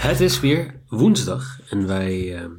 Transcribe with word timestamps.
Het 0.00 0.20
is 0.20 0.40
weer 0.40 0.80
woensdag 0.88 1.60
en 1.68 1.86
wij 1.86 2.36
eh, 2.36 2.50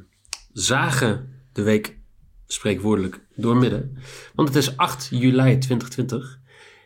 zagen 0.52 1.42
de 1.52 1.62
week 1.62 1.98
spreekwoordelijk 2.46 3.20
doormidden. 3.36 3.96
Want 4.34 4.48
het 4.48 4.56
is 4.56 4.76
8 4.76 5.08
juli 5.10 5.58
2020. 5.58 6.38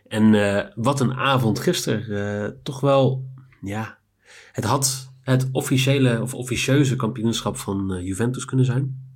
En 0.07 0.33
eh, 0.33 0.65
wat 0.75 0.99
een 0.99 1.13
avond 1.13 1.59
gisteren. 1.59 2.43
Eh, 2.43 2.51
toch 2.63 2.79
wel, 2.79 3.29
ja, 3.61 3.97
het 4.51 4.63
had 4.63 5.11
het 5.21 5.49
officiële 5.51 6.21
of 6.21 6.33
officieuze 6.33 6.95
kampioenschap 6.95 7.57
van 7.57 7.93
eh, 7.93 8.05
Juventus 8.05 8.45
kunnen 8.45 8.65
zijn. 8.65 9.09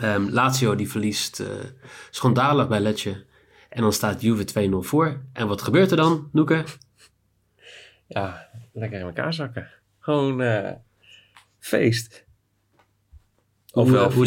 Ehm, 0.00 0.28
Lazio 0.28 0.74
die 0.74 0.90
verliest 0.90 1.42
schandalig 2.10 2.68
bij 2.68 2.80
Letje. 2.80 3.24
En 3.68 3.82
dan 3.82 3.92
staat 3.92 4.20
Juve 4.20 4.44
2-0 4.44 4.82
voor. 4.82 5.20
En 5.32 5.48
wat 5.48 5.62
gebeurt 5.62 5.90
er 5.90 5.96
dan, 5.96 6.28
Noeke? 6.32 6.64
Ja, 8.06 8.48
lekker 8.72 8.98
in 8.98 9.06
elkaar 9.06 9.34
zakken. 9.34 9.79
Gewoon 10.10 10.42
feest. 11.58 12.26
Of 13.72 13.90
wel, 13.90 14.12
hoe, 14.12 14.26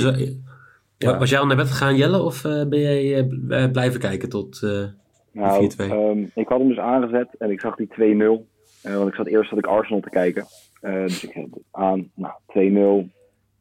ja. 0.98 1.18
Was 1.18 1.30
jij 1.30 1.40
al 1.40 1.46
naar 1.46 1.56
bed 1.56 1.68
gegaan, 1.68 1.96
Jelle? 1.96 2.22
Of 2.22 2.44
uh, 2.44 2.66
ben 2.68 2.80
jij 2.80 3.24
uh, 3.24 3.72
blijven 3.72 4.00
kijken 4.00 4.30
tot 4.30 4.62
uh, 4.64 4.86
nou, 5.32 5.72
4-2? 5.78 5.84
Um, 5.92 6.32
ik 6.36 6.48
had 6.48 6.60
hem 6.60 6.68
dus 6.68 6.80
aangezet 6.80 7.36
en 7.38 7.52
ik 7.52 7.60
zag 7.60 7.76
die 7.76 7.88
2-0. 7.88 7.96
want 8.82 9.08
ik 9.08 9.16
zat 9.16 9.28
eerst 9.28 9.50
dat 9.50 9.60
ik 9.60 9.66
Arsenal 9.66 10.02
te 10.02 10.10
kijken. 10.10 10.46
dus 10.82 11.24
ik 11.24 11.32
zet 11.32 11.64
aan, 11.72 12.12
nou, 12.16 12.34
2-0. 13.08 13.12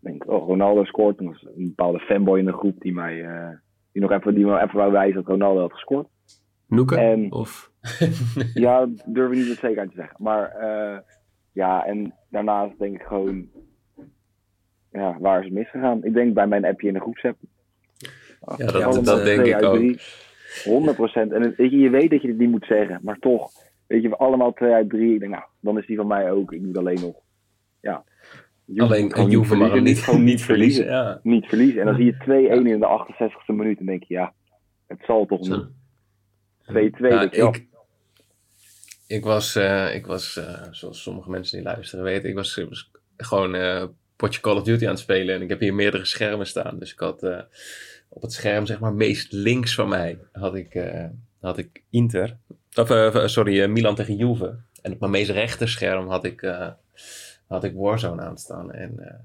denk, 0.01 0.31
oh, 0.31 0.47
Ronaldo 0.47 0.85
scoort. 0.85 1.19
En 1.19 1.27
was 1.27 1.47
een 1.57 1.67
bepaalde 1.67 1.99
fanboy 1.99 2.39
in 2.39 2.45
de 2.45 2.53
groep 2.53 2.81
die 2.81 2.93
mij 2.93 3.27
die 3.93 4.03
nog 4.03 4.11
even, 4.11 4.35
die 4.35 4.45
me 4.45 4.63
even 4.63 4.77
wou 4.77 4.93
wijzen 4.93 5.15
dat 5.15 5.27
Ronaldo 5.27 5.61
had 5.61 5.73
gescoord. 5.73 6.09
Noeken? 6.67 6.99
En, 6.99 7.33
of? 7.33 7.71
ja, 8.55 8.89
durf 9.07 9.31
ik 9.31 9.39
niet 9.39 9.49
met 9.49 9.59
zekerheid 9.59 9.89
te 9.89 9.97
zeggen. 9.97 10.17
Maar 10.19 10.53
ja, 11.53 11.87
en 11.87 12.15
daarnaast 12.31 12.79
denk 12.79 12.95
ik 12.95 13.07
gewoon 13.07 13.49
ja, 14.93 15.17
waar 15.21 15.39
is 15.39 15.45
het 15.45 15.55
misgegaan? 15.55 16.05
Ik 16.05 16.15
denk 16.15 16.35
bij 16.35 16.47
mijn 16.47 16.65
appje 16.65 16.89
in 16.89 16.95
de 16.95 17.01
groepsapp. 17.01 17.37
Ja, 18.57 18.67
dat, 18.67 19.05
dat, 19.05 19.25
denk 19.25 19.47
ik 19.47 19.63
ook. 19.63 20.01
100 20.65 20.97
procent. 20.97 21.33
En 21.33 21.55
weet 21.57 21.71
je, 21.71 21.79
je 21.79 21.91
weet 21.91 22.11
dat 22.11 22.23
je 22.23 22.29
het 22.29 22.39
niet 22.39 22.51
moet 22.51 22.65
zeggen, 22.65 23.01
maar 23.03 23.19
toch. 23.19 23.51
Weet 23.87 24.03
je, 24.03 24.17
allemaal 24.17 24.53
2 24.53 24.73
uit 24.73 24.91
3. 24.91 25.15
Ik 25.15 25.21
denk, 25.21 25.33
nou, 25.33 25.45
dan 25.61 25.79
is 25.79 25.87
die 25.87 25.97
van 25.97 26.07
mij 26.07 26.33
ook. 26.33 26.53
Ik 26.53 26.63
moet 26.63 26.79
alleen 26.79 27.01
nog. 27.01 27.15
Ja. 27.81 28.05
alleen 28.77 29.19
een 29.19 29.31
Juve 29.31 29.55
mag 29.55 29.81
niet, 29.81 29.99
gewoon 29.99 30.25
niet 30.33 30.43
verliezen. 30.43 30.85
Ja. 30.85 31.21
Niet 31.23 31.47
verliezen. 31.47 31.81
En 31.81 31.87
dan 31.87 31.97
zie 31.97 32.05
je 32.05 32.61
2-1 32.61 32.67
in 32.67 32.81
de 32.81 33.07
68e 33.07 33.55
minuut. 33.55 33.79
En 33.79 33.87
denk 33.87 34.03
je, 34.03 34.15
ja, 34.15 34.33
het 34.87 35.01
zal 35.07 35.27
toch 35.27 35.41
niet. 35.41 35.67
2-2. 36.71 37.09
Ja, 37.09 37.31
ik, 37.31 37.67
ik 39.13 39.25
was, 39.25 39.57
uh, 39.57 39.95
ik 39.95 40.07
was 40.07 40.37
uh, 40.37 40.63
zoals 40.71 41.03
sommige 41.03 41.31
mensen 41.31 41.57
die 41.57 41.67
luisteren 41.67 42.05
weten, 42.05 42.29
ik 42.29 42.35
was, 42.35 42.61
gewoon 43.17 43.55
uh, 43.55 43.85
potje 44.17 44.41
Call 44.41 44.57
of 44.57 44.63
Duty 44.63 44.85
aan 44.85 44.91
het 44.91 44.99
spelen. 44.99 45.35
En 45.35 45.43
ik 45.43 45.49
heb 45.49 45.61
hier 45.61 45.75
meerdere 45.75 46.05
schermen 46.05 46.47
staan. 46.47 46.79
Dus 46.79 46.93
ik 46.93 46.99
had 46.99 47.23
op 48.09 48.23
het 48.23 48.33
scherm, 48.33 48.67
zeg 48.67 48.81
maar, 48.81 48.93
meest 48.93 49.33
links 49.33 49.75
van 49.75 49.89
mij 49.89 50.19
had 50.33 50.55
ik, 50.55 50.83
had 51.41 51.59
ik 51.59 51.83
Inter. 51.91 52.37
Of, 52.75 53.31
sorry, 53.31 53.67
Milan 53.71 53.95
tegen 53.95 54.17
Juve. 54.17 54.59
En 54.83 54.93
op 54.93 55.01
mijn 55.01 55.13
meest 55.13 55.31
rechter 55.31 55.69
scherm 55.69 56.09
had 56.09 56.25
ik, 56.25 56.41
had 57.47 57.65
ik 57.65 57.75
Warzone 57.75 58.23
aanstaan. 58.23 58.73
En 58.73 59.25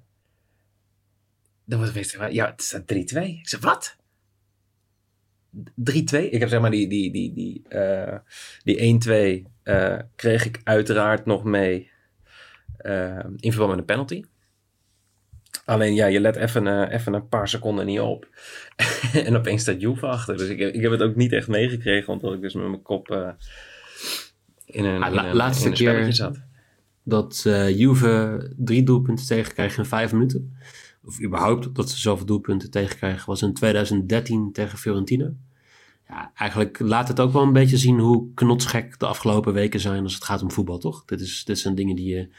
dan 1.65 1.79
was 1.79 1.93
het 1.93 2.31
ja, 2.31 2.45
het 2.45 2.61
staat 2.61 2.81
3-2. 2.81 2.85
Ik 2.85 3.47
zei, 3.47 3.61
wat? 3.61 3.97
3-2. 5.55 5.59
Ik 6.29 6.39
heb 6.39 6.49
zeg 6.49 6.61
maar 6.61 6.71
die, 6.71 6.87
die, 6.87 7.11
die, 7.11 7.33
die, 7.33 7.63
die 8.63 9.43
1-2 9.63 9.73
kreeg 10.15 10.45
ik 10.45 10.61
uiteraard 10.63 11.25
nog 11.25 11.43
mee 11.43 11.89
in 13.35 13.51
verband 13.51 13.69
met 13.69 13.79
een 13.79 13.85
penalty. 13.85 14.23
Alleen 15.65 15.93
ja, 15.93 16.05
je 16.05 16.19
let 16.19 16.35
even, 16.35 16.91
even 16.91 17.13
een 17.13 17.27
paar 17.27 17.49
seconden 17.49 17.85
niet 17.85 17.99
op. 17.99 18.27
en 19.25 19.35
opeens 19.35 19.61
staat 19.61 19.81
Juve 19.81 20.05
achter. 20.05 20.37
Dus 20.37 20.49
ik, 20.49 20.59
ik 20.59 20.81
heb 20.81 20.91
het 20.91 21.01
ook 21.01 21.15
niet 21.15 21.33
echt 21.33 21.47
meegekregen, 21.47 22.13
omdat 22.13 22.33
ik 22.33 22.41
dus 22.41 22.53
met 22.53 22.67
mijn 22.67 22.81
kop 22.81 23.09
in 24.65 24.85
een, 24.85 25.03
ah, 25.03 25.13
in 25.13 25.19
een, 25.19 25.35
laatste 25.35 25.65
in 25.65 25.71
een 25.71 25.77
keer 25.77 26.13
zat. 26.13 26.39
Dat 27.03 27.41
Juve 27.75 28.51
drie 28.57 28.83
doelpunten 28.83 29.25
tegenkrijgt 29.25 29.77
in 29.77 29.85
vijf 29.85 30.11
minuten. 30.11 30.57
Of 31.07 31.21
überhaupt 31.21 31.75
dat 31.75 31.89
ze 31.89 31.97
zoveel 31.97 32.25
doelpunten 32.25 32.71
tegenkrijgen, 32.71 33.25
was 33.25 33.41
in 33.41 33.53
2013 33.53 34.51
tegen 34.51 34.77
Fiorentina. 34.77 35.31
Ja, 36.07 36.31
eigenlijk 36.35 36.79
laat 36.79 37.07
het 37.07 37.19
ook 37.19 37.33
wel 37.33 37.41
een 37.41 37.53
beetje 37.53 37.77
zien 37.77 37.99
hoe 37.99 38.33
knotsgek 38.33 38.99
de 38.99 39.05
afgelopen 39.05 39.53
weken 39.53 39.79
zijn 39.79 40.03
als 40.03 40.13
het 40.13 40.23
gaat 40.23 40.41
om 40.41 40.51
voetbal, 40.51 40.77
toch? 40.77 41.05
Dit, 41.05 41.21
is, 41.21 41.45
dit 41.45 41.59
zijn 41.59 41.75
dingen 41.75 41.95
die 41.95 42.15
je 42.15 42.29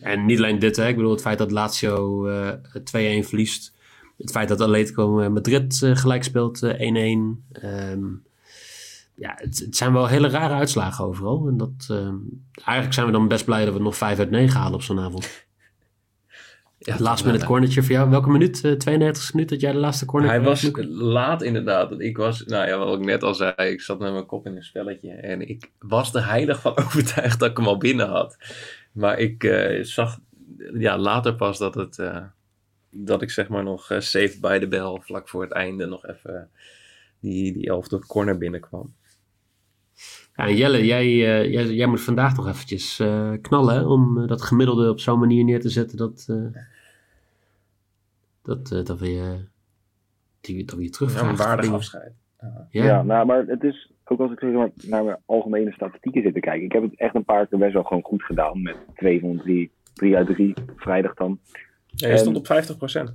en 0.00 0.26
niet 0.26 0.38
alleen 0.38 0.58
dit, 0.58 0.76
hè. 0.76 0.88
ik 0.88 0.96
bedoel 0.96 1.10
het 1.10 1.20
feit 1.20 1.38
dat 1.38 1.50
Lazio 1.50 2.28
uh, 2.28 2.48
eh, 2.48 3.22
2-1 3.22 3.26
verliest. 3.26 3.74
Het 4.16 4.30
feit 4.30 4.48
dat 4.48 4.60
Atletico 4.60 5.30
Madrid 5.30 5.80
uh, 5.84 5.96
gelijk 5.96 6.24
speelt 6.24 6.64
1-1. 6.64 6.68
Uh, 6.68 7.36
um, 7.90 8.22
ja, 9.14 9.34
het, 9.36 9.66
zijn 9.70 9.92
wel 9.92 10.06
hele 10.06 10.28
rare 10.28 10.54
uitslagen 10.54 11.04
overal. 11.04 11.48
En 11.48 11.56
dat, 11.56 11.88
uh, 11.90 12.12
eigenlijk 12.54 12.92
zijn 12.92 13.06
we 13.06 13.12
dan 13.12 13.28
best 13.28 13.44
blij 13.44 13.64
dat 13.64 13.74
we 13.74 13.80
nog 13.80 13.96
5 13.96 14.18
uit 14.18 14.30
9 14.30 14.60
halen 14.60 14.74
op 14.74 14.82
zo'n 14.82 15.00
avond. 15.00 15.45
Ja, 16.86 16.96
Laatst 16.98 17.24
met 17.24 17.34
het 17.34 17.44
cornertje 17.44 17.82
voor 17.82 17.92
jou. 17.92 18.10
Welke 18.10 18.30
minuut? 18.30 18.64
Uh, 18.64 18.72
92 18.72 19.32
minuut 19.32 19.48
dat 19.48 19.60
jij 19.60 19.72
de 19.72 19.78
laatste 19.78 20.04
corner 20.04 20.30
Hij 20.30 20.40
was 20.40 20.70
laat 20.88 21.42
inderdaad. 21.42 22.00
Ik 22.00 22.16
was, 22.16 22.44
nou 22.44 22.68
ja, 22.68 22.78
wat 22.78 22.98
ik 22.98 23.04
net 23.04 23.22
al 23.22 23.34
zei, 23.34 23.54
ik 23.56 23.80
zat 23.80 23.98
met 23.98 24.12
mijn 24.12 24.26
kop 24.26 24.46
in 24.46 24.56
een 24.56 24.62
spelletje. 24.62 25.12
En 25.12 25.48
ik 25.48 25.70
was 25.78 26.14
er 26.14 26.26
heilig 26.26 26.60
van 26.60 26.76
overtuigd 26.84 27.38
dat 27.38 27.50
ik 27.50 27.56
hem 27.56 27.66
al 27.66 27.78
binnen 27.78 28.08
had. 28.08 28.36
Maar 28.92 29.18
ik 29.18 29.44
uh, 29.44 29.84
zag 29.84 30.18
ja, 30.78 30.98
later 30.98 31.34
pas 31.34 31.58
dat, 31.58 31.74
het, 31.74 31.98
uh, 31.98 32.22
dat 32.90 33.22
ik 33.22 33.30
zeg 33.30 33.48
maar 33.48 33.62
nog 33.62 33.84
safe 33.98 34.36
bij 34.40 34.58
de 34.58 34.68
bel 34.68 35.00
vlak 35.02 35.28
voor 35.28 35.42
het 35.42 35.52
einde 35.52 35.86
nog 35.86 36.06
even 36.06 36.50
die, 37.20 37.52
die 37.52 37.68
elfde 37.68 37.98
corner 37.98 38.38
binnenkwam. 38.38 38.94
Ja, 40.36 40.50
Jelle, 40.50 40.84
jij, 40.84 41.16
jij, 41.16 41.66
jij, 41.66 41.86
moet 41.86 42.00
vandaag 42.00 42.36
nog 42.36 42.48
eventjes 42.48 43.02
knallen 43.42 43.74
hè, 43.74 43.80
om 43.80 44.26
dat 44.26 44.42
gemiddelde 44.42 44.90
op 44.90 45.00
zo'n 45.00 45.18
manier 45.18 45.44
neer 45.44 45.60
te 45.60 45.68
zetten 45.68 45.96
dat, 45.96 46.26
dat, 48.46 48.86
dat 48.86 48.98
we 48.98 49.10
je 49.10 49.44
die, 50.40 50.64
dat 50.64 50.82
je 50.82 50.90
terug 50.90 51.20
Ja, 51.20 51.28
een 51.28 51.36
waardig 51.36 51.72
afscheid. 51.72 52.12
Ja. 52.70 52.84
ja, 52.84 53.02
nou, 53.02 53.26
maar 53.26 53.46
het 53.46 53.62
is 53.62 53.92
ook 54.04 54.20
als 54.20 54.32
ik 54.32 54.38
zeg 54.38 54.52
maar, 54.52 54.70
naar 54.82 55.04
mijn 55.04 55.18
algemene 55.26 55.72
statistieken 55.72 56.22
zit 56.22 56.34
te 56.34 56.40
kijken. 56.40 56.64
Ik 56.64 56.72
heb 56.72 56.82
het 56.82 56.96
echt 56.96 57.14
een 57.14 57.24
paar 57.24 57.46
keer 57.46 57.58
best 57.58 57.72
wel 57.72 57.82
gewoon 57.82 58.02
goed 58.02 58.22
gedaan. 58.22 58.62
Met 58.62 58.76
2 58.94 59.20
van 59.20 59.36
3, 59.36 59.70
3 59.94 60.16
uit 60.16 60.26
3, 60.26 60.54
vrijdag 60.76 61.14
dan. 61.14 61.38
Ja, 61.86 62.08
je 62.08 62.16
stond 62.16 62.36
op 62.36 62.46
50%. 63.10 63.14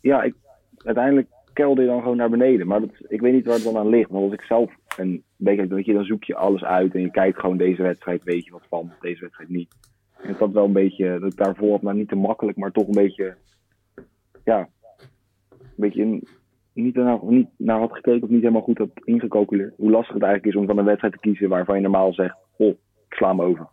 Ja, 0.00 0.22
ik, 0.22 0.34
uiteindelijk 0.76 1.28
kelde 1.52 1.80
je 1.80 1.86
dan 1.86 2.00
gewoon 2.00 2.16
naar 2.16 2.30
beneden. 2.30 2.66
Maar 2.66 2.80
dat, 2.80 2.90
ik 3.08 3.20
weet 3.20 3.32
niet 3.32 3.46
waar 3.46 3.54
het 3.54 3.64
dan 3.64 3.76
aan 3.76 3.88
ligt. 3.88 4.10
Want 4.10 4.24
als 4.24 4.32
ik 4.32 4.42
zelf 4.42 4.72
een 4.96 5.22
beetje, 5.36 5.66
weet 5.66 5.84
je, 5.84 5.92
dan 5.92 6.04
zoek 6.04 6.24
je 6.24 6.34
alles 6.34 6.64
uit. 6.64 6.94
En 6.94 7.00
je 7.00 7.10
kijkt 7.10 7.38
gewoon 7.38 7.56
deze 7.56 7.82
wedstrijd, 7.82 8.24
weet 8.24 8.44
je 8.44 8.50
wat 8.50 8.66
van, 8.68 8.92
deze 9.00 9.20
wedstrijd 9.20 9.50
niet. 9.50 9.74
En 10.22 10.36
dat 10.38 10.52
wel 10.52 10.64
een 10.64 10.72
beetje, 10.72 11.18
dat 11.18 11.32
ik 11.32 11.38
daarvoor, 11.38 11.78
maar 11.82 11.94
niet 11.94 12.08
te 12.08 12.14
makkelijk, 12.14 12.56
maar 12.56 12.72
toch 12.72 12.86
een 12.86 13.02
beetje, 13.02 13.36
ja, 14.48 14.68
een 15.48 15.68
beetje 15.76 16.20
niet 16.72 16.94
naar, 16.94 17.18
niet 17.22 17.48
naar 17.56 17.78
had 17.78 17.92
gekeken 17.92 18.22
of 18.22 18.28
niet 18.28 18.40
helemaal 18.40 18.62
goed 18.62 18.78
had 18.78 18.90
ingecalculeerd. 19.04 19.74
Hoe 19.76 19.90
lastig 19.90 20.14
het 20.14 20.22
eigenlijk 20.22 20.54
is 20.54 20.60
om 20.60 20.66
van 20.66 20.78
een 20.78 20.84
wedstrijd 20.84 21.12
te 21.12 21.20
kiezen 21.20 21.48
waarvan 21.48 21.74
je 21.74 21.82
normaal 21.82 22.12
zegt: 22.12 22.36
Oh, 22.56 22.68
ik 22.68 23.14
sla 23.14 23.28
hem 23.28 23.42
over. 23.42 23.68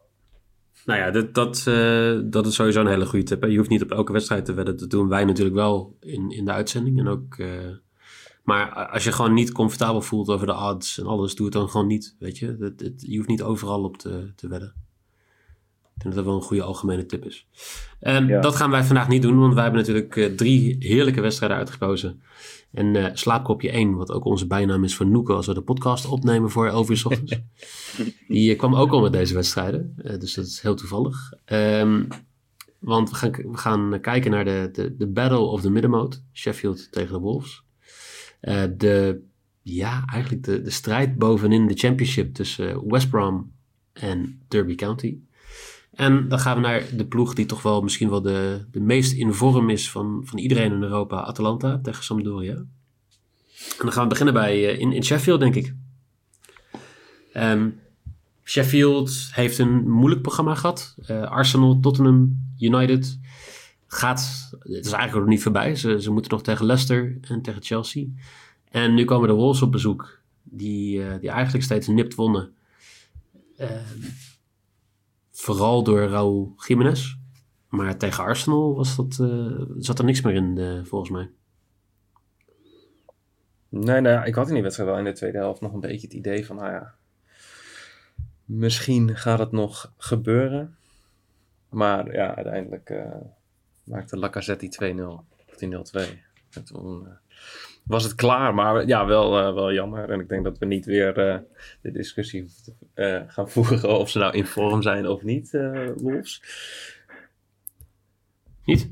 Nou 0.85 0.99
ja, 0.99 1.11
dat, 1.11 1.33
dat, 1.33 1.65
uh, 1.69 2.19
dat 2.23 2.45
is 2.45 2.55
sowieso 2.55 2.81
een 2.81 2.87
hele 2.87 3.05
goede 3.05 3.25
tip. 3.25 3.43
Je 3.43 3.57
hoeft 3.57 3.69
niet 3.69 3.83
op 3.83 3.91
elke 3.91 4.11
wedstrijd 4.11 4.45
te 4.45 4.53
wedden. 4.53 4.77
Dat 4.77 4.89
doen 4.89 5.07
wij 5.07 5.25
natuurlijk 5.25 5.55
wel 5.55 5.97
in, 5.99 6.29
in 6.29 6.45
de 6.45 6.51
uitzending. 6.51 6.99
En 6.99 7.07
ook, 7.07 7.37
uh, 7.37 7.47
maar 8.43 8.69
als 8.69 9.03
je 9.03 9.11
gewoon 9.11 9.33
niet 9.33 9.51
comfortabel 9.51 10.01
voelt 10.01 10.29
over 10.29 10.47
de 10.47 10.69
odds 10.69 10.99
en 10.99 11.05
alles, 11.05 11.35
doe 11.35 11.45
het 11.45 11.55
dan 11.55 11.69
gewoon 11.69 11.87
niet. 11.87 12.15
Weet 12.19 12.37
je, 12.37 12.57
dat, 12.57 12.93
je 12.97 13.15
hoeft 13.17 13.29
niet 13.29 13.43
overal 13.43 13.83
op 13.83 13.97
te, 13.97 14.33
te 14.35 14.47
wedden. 14.47 14.84
Ik 15.95 16.01
denk 16.01 16.15
dat 16.15 16.23
dat 16.25 16.33
wel 16.33 16.41
een 16.41 16.47
goede 16.47 16.63
algemene 16.63 17.05
tip 17.05 17.25
is. 17.25 17.47
Um, 18.01 18.27
Ja. 18.27 18.41
Dat 18.41 18.55
gaan 18.55 18.71
wij 18.71 18.83
vandaag 18.83 19.07
niet 19.07 19.21
doen, 19.21 19.39
want 19.39 19.53
wij 19.53 19.63
hebben 19.63 19.81
natuurlijk 19.81 20.15
eh, 20.15 20.25
drie 20.25 20.75
heerlijke 20.79 21.21
wedstrijden 21.21 21.57
uitgekozen. 21.57 22.21
En 22.71 22.95
eh, 22.95 23.09
slaapkopje 23.13 23.69
1, 23.69 23.95
wat 23.95 24.11
ook 24.11 24.25
onze 24.25 24.47
bijnaam 24.47 24.83
is 24.83 24.95
voor 24.95 25.07
Noeke 25.07 25.33
als 25.33 25.47
we 25.47 25.53
de 25.53 25.61
podcast 25.61 26.05
opnemen 26.05 26.49
voor 26.49 26.67
11 26.67 26.89
uur 26.89 26.97
's 26.97 27.05
ochtends. 27.05 27.39
Die 28.27 28.51
eh, 28.51 28.57
kwam 28.57 28.75
ook 28.75 28.91
al 28.91 29.01
met 29.01 29.11
deze 29.11 29.33
wedstrijden, 29.33 29.93
dus 29.95 30.33
dat 30.33 30.45
is 30.45 30.61
heel 30.61 30.75
toevallig. 30.75 31.33
Ehm, 31.45 32.03
want 32.79 33.09
we 33.09 33.15
gaan, 33.15 33.31
we 33.31 33.57
gaan 33.57 33.99
kijken 34.01 34.31
naar 34.31 34.45
de, 34.45 34.69
de, 34.71 34.95
de 34.95 35.07
Battle 35.07 35.39
of 35.39 35.61
the 35.61 35.69
Middenmoot, 35.69 36.23
Sheffield 36.33 36.91
tegen 36.91 37.13
de 37.13 37.19
Wolves. 37.19 37.63
De, 38.77 39.21
ja, 39.61 40.03
eigenlijk 40.05 40.43
de, 40.43 40.61
de 40.61 40.69
strijd 40.69 41.17
bovenin 41.17 41.67
de 41.67 41.73
championship 41.73 42.33
tussen 42.33 42.87
West 42.87 43.09
Brom 43.09 43.51
en 43.93 44.41
Derby 44.47 44.75
County. 44.75 45.17
En 45.95 46.27
dan 46.27 46.39
gaan 46.39 46.55
we 46.55 46.61
naar 46.61 46.83
de 46.95 47.05
ploeg 47.05 47.33
die 47.33 47.45
toch 47.45 47.61
wel 47.61 47.81
misschien 47.81 48.09
wel 48.09 48.21
de, 48.21 48.65
de 48.71 48.79
meest 48.79 49.13
in 49.13 49.33
vorm 49.33 49.69
is 49.69 49.91
van, 49.91 50.21
van 50.25 50.39
iedereen 50.39 50.71
in 50.71 50.83
Europa, 50.83 51.23
Atalanta 51.23 51.79
tegen 51.83 52.03
Sampdoria. 52.03 52.55
En 52.55 52.65
dan 53.77 53.91
gaan 53.91 54.03
we 54.03 54.09
beginnen 54.09 54.33
bij, 54.33 54.69
eh, 54.69 54.79
in, 54.79 54.91
in 54.91 55.03
Sheffield, 55.03 55.39
denk 55.39 55.55
ik. 55.55 55.73
Ehm, 57.33 57.69
Sheffield 58.43 59.29
heeft 59.31 59.57
een 59.57 59.89
moeilijk 59.89 60.21
programma 60.21 60.55
gehad. 60.55 60.95
Eh, 61.05 61.21
Arsenal, 61.21 61.79
Tottenham, 61.79 62.39
United. 62.59 63.19
Gaat, 63.87 64.49
het 64.59 64.85
is 64.85 64.91
eigenlijk 64.91 65.25
nog 65.25 65.33
niet 65.33 65.43
voorbij. 65.43 65.75
Ze, 65.75 66.01
ze 66.01 66.11
moeten 66.11 66.31
nog 66.31 66.43
tegen 66.43 66.65
Leicester 66.65 67.17
en 67.21 67.41
tegen 67.41 67.63
Chelsea. 67.63 68.05
En 68.69 68.93
nu 68.93 69.05
komen 69.05 69.27
de 69.27 69.33
Wolves 69.33 69.61
op 69.61 69.71
bezoek. 69.71 70.19
Die, 70.43 71.03
eh, 71.03 71.19
die 71.19 71.29
eigenlijk 71.29 71.63
steeds 71.63 71.87
nipt 71.87 72.15
wonnen. 72.15 72.53
Ehm, 73.57 73.99
vooral 75.35 75.83
door 75.83 76.07
Raúl 76.07 76.53
Jiménez. 76.67 77.15
Maar 77.69 77.97
tegen 77.97 78.23
Arsenal 78.23 78.75
was 78.75 78.95
dat, 78.95 79.19
eh, 79.19 79.61
zat 79.77 79.99
er 79.99 80.05
niks 80.05 80.21
meer 80.21 80.33
in, 80.33 80.57
eh, 80.57 80.83
volgens 80.83 81.11
mij. 81.11 81.29
Nee, 83.69 84.01
nou, 84.01 84.25
ik 84.25 84.35
had 84.35 84.47
in 84.47 84.53
die 84.53 84.63
wedstrijd 84.63 84.89
wel 84.89 84.99
in 84.99 85.05
de 85.05 85.11
tweede 85.11 85.37
helft 85.37 85.61
nog 85.61 85.73
een 85.73 85.79
beetje 85.79 86.07
het 86.07 86.15
idee 86.15 86.45
van, 86.45 86.55
nou 86.55 86.71
ja, 86.71 86.95
misschien 88.45 89.17
gaat 89.17 89.39
het 89.39 89.51
nog 89.51 89.93
gebeuren. 89.97 90.77
Maar 91.69 92.13
ja, 92.13 92.35
uiteindelijk 92.35 92.89
eh, 92.89 93.21
maakte 93.83 94.17
Lacazette 94.17 94.65
die 94.65 94.95
2-0, 94.95 95.25
of 95.49 95.55
die 95.57 95.67
0-2. 95.67 96.23
En 96.55 96.65
toen 96.65 97.07
eh, 97.07 97.13
was 97.83 98.03
het 98.03 98.15
klaar, 98.15 98.53
maar 98.53 98.87
ja, 98.87 99.05
wel, 99.05 99.39
eh, 99.39 99.53
wel 99.53 99.73
jammer. 99.73 100.09
En 100.09 100.19
ik 100.19 100.29
denk 100.29 100.43
dat 100.43 100.57
we 100.57 100.65
niet 100.65 100.85
weer 100.85 101.17
eh, 101.17 101.39
de 101.81 101.91
discussie 101.91 102.45
eh, 102.93 103.21
gaan 103.27 103.49
voeren 103.51 103.99
of 103.99 104.09
ze 104.09 104.19
nou 104.19 104.33
in 104.33 104.45
vorm 104.45 104.81
zijn 104.81 105.07
of 105.07 105.23
niet, 105.23 105.53
eh 105.53 105.89
Wolves. 105.95 106.41
Niet? 108.65 108.89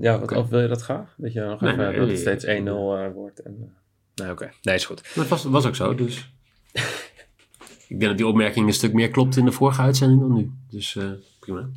Ja, 0.00 0.18
wat, 0.18 0.32
of 0.32 0.48
wil 0.48 0.60
je 0.60 0.68
dat 0.68 0.82
graag? 0.82 1.14
Dat 1.16 1.32
je 1.32 1.40
nog 1.40 1.60
Nee, 1.60 1.72
even, 1.72 1.84
nee, 1.84 1.98
dat 1.98 2.08
het 2.08 2.18
steeds 2.18 2.44
1-0 2.44 2.48
nee. 2.48 2.66
eh, 2.66 3.12
wordt. 3.12 3.42
En, 3.42 3.72
nee, 4.14 4.30
oké. 4.30 4.50
Nee, 4.62 4.74
is 4.74 4.84
goed. 4.84 5.02
Maar 5.02 5.24
het 5.24 5.28
was, 5.28 5.44
was 5.44 5.66
ook 5.66 5.76
zo, 5.76 5.94
dus... 5.94 6.32
ik 7.88 7.98
denk 7.98 8.02
dat 8.02 8.16
die 8.16 8.26
opmerking 8.26 8.66
een 8.66 8.72
stuk 8.72 8.92
meer 8.92 9.10
klopt 9.10 9.36
in 9.36 9.44
de 9.44 9.52
vorige 9.52 9.82
uitzending 9.82 10.20
dan 10.20 10.34
nu. 10.34 10.50
Dus 10.70 10.96
eh, 10.96 11.10
prima. 11.40 11.68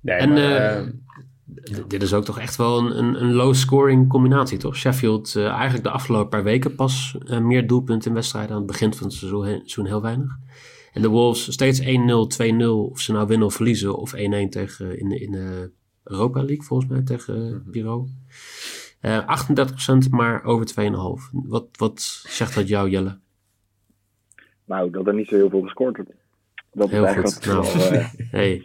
Nee, 0.00 0.16
En 0.16 0.32
maar, 0.32 0.92
d- 1.54 1.90
dit 1.90 2.02
is 2.02 2.14
ook 2.14 2.24
toch 2.24 2.38
echt 2.38 2.56
wel 2.56 2.78
een, 2.78 2.98
een, 2.98 3.22
een 3.22 3.32
low-scoring 3.32 4.08
combinatie, 4.08 4.58
toch? 4.58 4.76
Sheffield 4.76 5.34
eh, 5.36 5.46
eigenlijk 5.48 5.84
de 5.84 5.90
afgelopen 5.90 6.28
paar 6.28 6.42
weken 6.44 6.74
pas 6.74 7.16
eh, 7.26 7.38
meer 7.38 7.66
doelpunten 7.66 8.08
in 8.08 8.14
wedstrijden. 8.14 8.50
Aan 8.52 8.56
het 8.58 8.66
begin 8.66 8.94
van 8.94 9.06
het 9.06 9.16
seizoen, 9.16 9.44
he- 9.44 9.56
seizoen 9.56 9.86
heel 9.86 10.02
weinig. 10.02 10.38
En 10.92 11.02
de 11.02 11.08
Wolves 11.08 11.52
steeds 11.52 11.80
1-0, 11.80 11.84
2-0. 11.84 12.66
Of 12.66 13.00
ze 13.00 13.12
nou 13.12 13.26
winnen 13.26 13.46
of 13.46 13.54
verliezen. 13.54 13.96
Of 13.96 14.12
1-1 14.14 14.18
tegen 14.50 14.98
in, 14.98 15.08
de- 15.08 15.18
in 15.20 15.30
de 15.30 15.70
Europa 16.04 16.38
League, 16.38 16.62
volgens 16.62 16.90
mij, 16.90 17.02
tegen. 17.02 17.62
Bureau. 17.66 18.08
Eh 19.00 19.38
38% 20.06 20.10
maar 20.10 20.44
over 20.44 20.66
2,5. 20.66 21.30
Wat, 21.32 21.66
wat 21.72 22.00
zegt 22.26 22.54
dat 22.54 22.68
jou, 22.68 22.90
Jelle? 22.90 23.18
Nou, 24.64 24.90
dat 24.90 25.06
er 25.06 25.14
niet 25.14 25.28
zo 25.28 25.34
heel 25.34 25.50
veel 25.50 25.62
gescoord 25.62 25.96
wordt. 25.96 26.10
Dat 26.72 26.90
Heel 26.90 27.06
is 27.06 27.14
goed. 27.14 27.44
wel, 27.44 27.62
Nou. 27.62 27.94
eh, 27.94 28.08
Hey, 28.30 28.60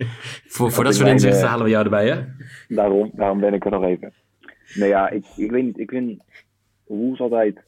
voor, 0.47 0.71
voor 0.71 0.83
Dat 0.83 0.95
soort 0.95 1.09
inzichten 1.09 1.41
eh, 1.41 1.47
halen 1.47 1.63
we 1.65 1.71
jou 1.71 1.83
erbij, 1.83 2.07
hè? 2.09 2.21
daarom, 2.67 3.11
daarom 3.13 3.39
ben 3.39 3.53
ik 3.53 3.65
er 3.65 3.71
nog 3.71 3.83
even. 3.83 4.13
Nee, 4.75 4.89
ja, 4.89 5.09
ik, 5.09 5.25
ik 5.35 5.51
weet 5.51 5.63
niet. 5.63 5.77
Ik 5.79 5.89
vind 5.89 6.23
Wolves 6.88 7.19
altijd... 7.19 7.59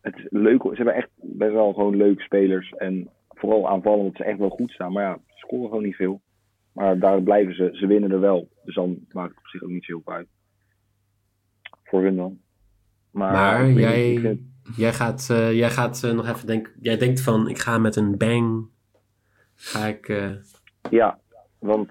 Het 0.00 0.16
is 0.16 0.26
leuk. 0.30 0.62
Ze 0.62 0.72
hebben 0.74 0.94
echt 0.94 1.08
best 1.14 1.52
wel 1.52 1.72
gewoon 1.72 1.96
leuke 1.96 2.22
spelers. 2.22 2.70
En 2.70 3.08
vooral 3.28 3.68
aanvallen 3.68 4.04
dat 4.04 4.16
ze 4.16 4.24
echt 4.24 4.38
wel 4.38 4.48
goed 4.50 4.70
staan. 4.70 4.92
Maar 4.92 5.02
ja, 5.04 5.18
ze 5.26 5.32
scoren 5.36 5.68
gewoon 5.68 5.82
niet 5.84 5.96
veel. 5.96 6.20
Maar 6.72 6.98
daar 6.98 7.22
blijven 7.22 7.54
ze. 7.54 7.68
Ze 7.72 7.86
winnen 7.86 8.10
er 8.10 8.20
wel. 8.20 8.48
Dus 8.64 8.74
dan 8.74 8.98
maakt 9.12 9.28
het 9.28 9.38
op 9.38 9.46
zich 9.46 9.62
ook 9.62 9.70
niet 9.70 9.84
zo 9.84 9.92
heel 9.92 10.02
veel 10.04 10.14
uit. 10.14 10.26
Voor 11.84 12.02
hun 12.02 12.16
dan. 12.16 12.38
Maar, 13.10 13.70
jij- 13.70 14.18
vind- 14.20 14.40
Jij 14.76 14.92
gaat, 14.92 15.28
eh, 15.30 15.52
jij 15.52 15.70
gaat 15.70 16.02
eh, 16.04 16.12
nog 16.12 16.28
even 16.28 16.46
denken. 16.46 16.72
Jij 16.80 16.96
denkt 16.96 17.20
van: 17.20 17.48
ik 17.48 17.58
ga 17.58 17.78
met 17.78 17.96
een 17.96 18.16
bang. 18.16 18.66
Ga 19.64 19.86
ik. 19.86 20.08
eh, 20.08 20.30
Ja, 20.90 21.18
want 21.58 21.90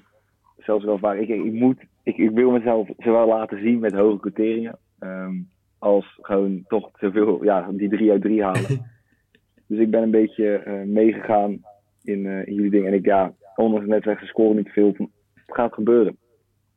zelfs 0.58 0.86
wel 0.86 0.98
vaak, 0.98 1.18
ik, 1.18 1.28
ik, 1.30 1.54
moet, 1.54 1.78
ik, 2.04 2.18
ik 2.18 2.30
wil 2.32 2.52
mezelf 2.52 2.90
zowel 2.98 3.28
laten 3.28 3.60
zien 3.62 3.80
met 3.80 3.94
hoge 3.94 4.20
quoteringen, 4.20 4.78
ehm, 5.00 5.36
als 5.80 6.18
gewoon 6.22 6.64
toch 6.68 6.90
zoveel, 6.94 7.44
ja, 7.44 7.70
die 7.72 7.90
drie 7.90 8.12
uit 8.12 8.22
drie 8.22 8.44
halen. 8.44 8.92
dus 9.68 9.80
ik 9.80 9.90
ben 9.92 10.02
een 10.04 10.12
beetje 10.12 10.54
eh, 10.56 10.84
meegegaan 10.84 11.62
in, 12.04 12.26
eh, 12.26 12.48
in 12.48 12.54
jullie 12.54 12.70
dingen. 12.72 12.88
En 12.88 12.94
ik, 12.94 13.06
ja, 13.06 13.34
ondanks 13.56 13.88
net 13.88 14.04
ze 14.04 14.26
scoren 14.26 14.56
niet 14.56 14.70
veel, 14.70 14.96
het 15.34 15.56
gaat 15.56 15.74
gebeuren. 15.74 16.18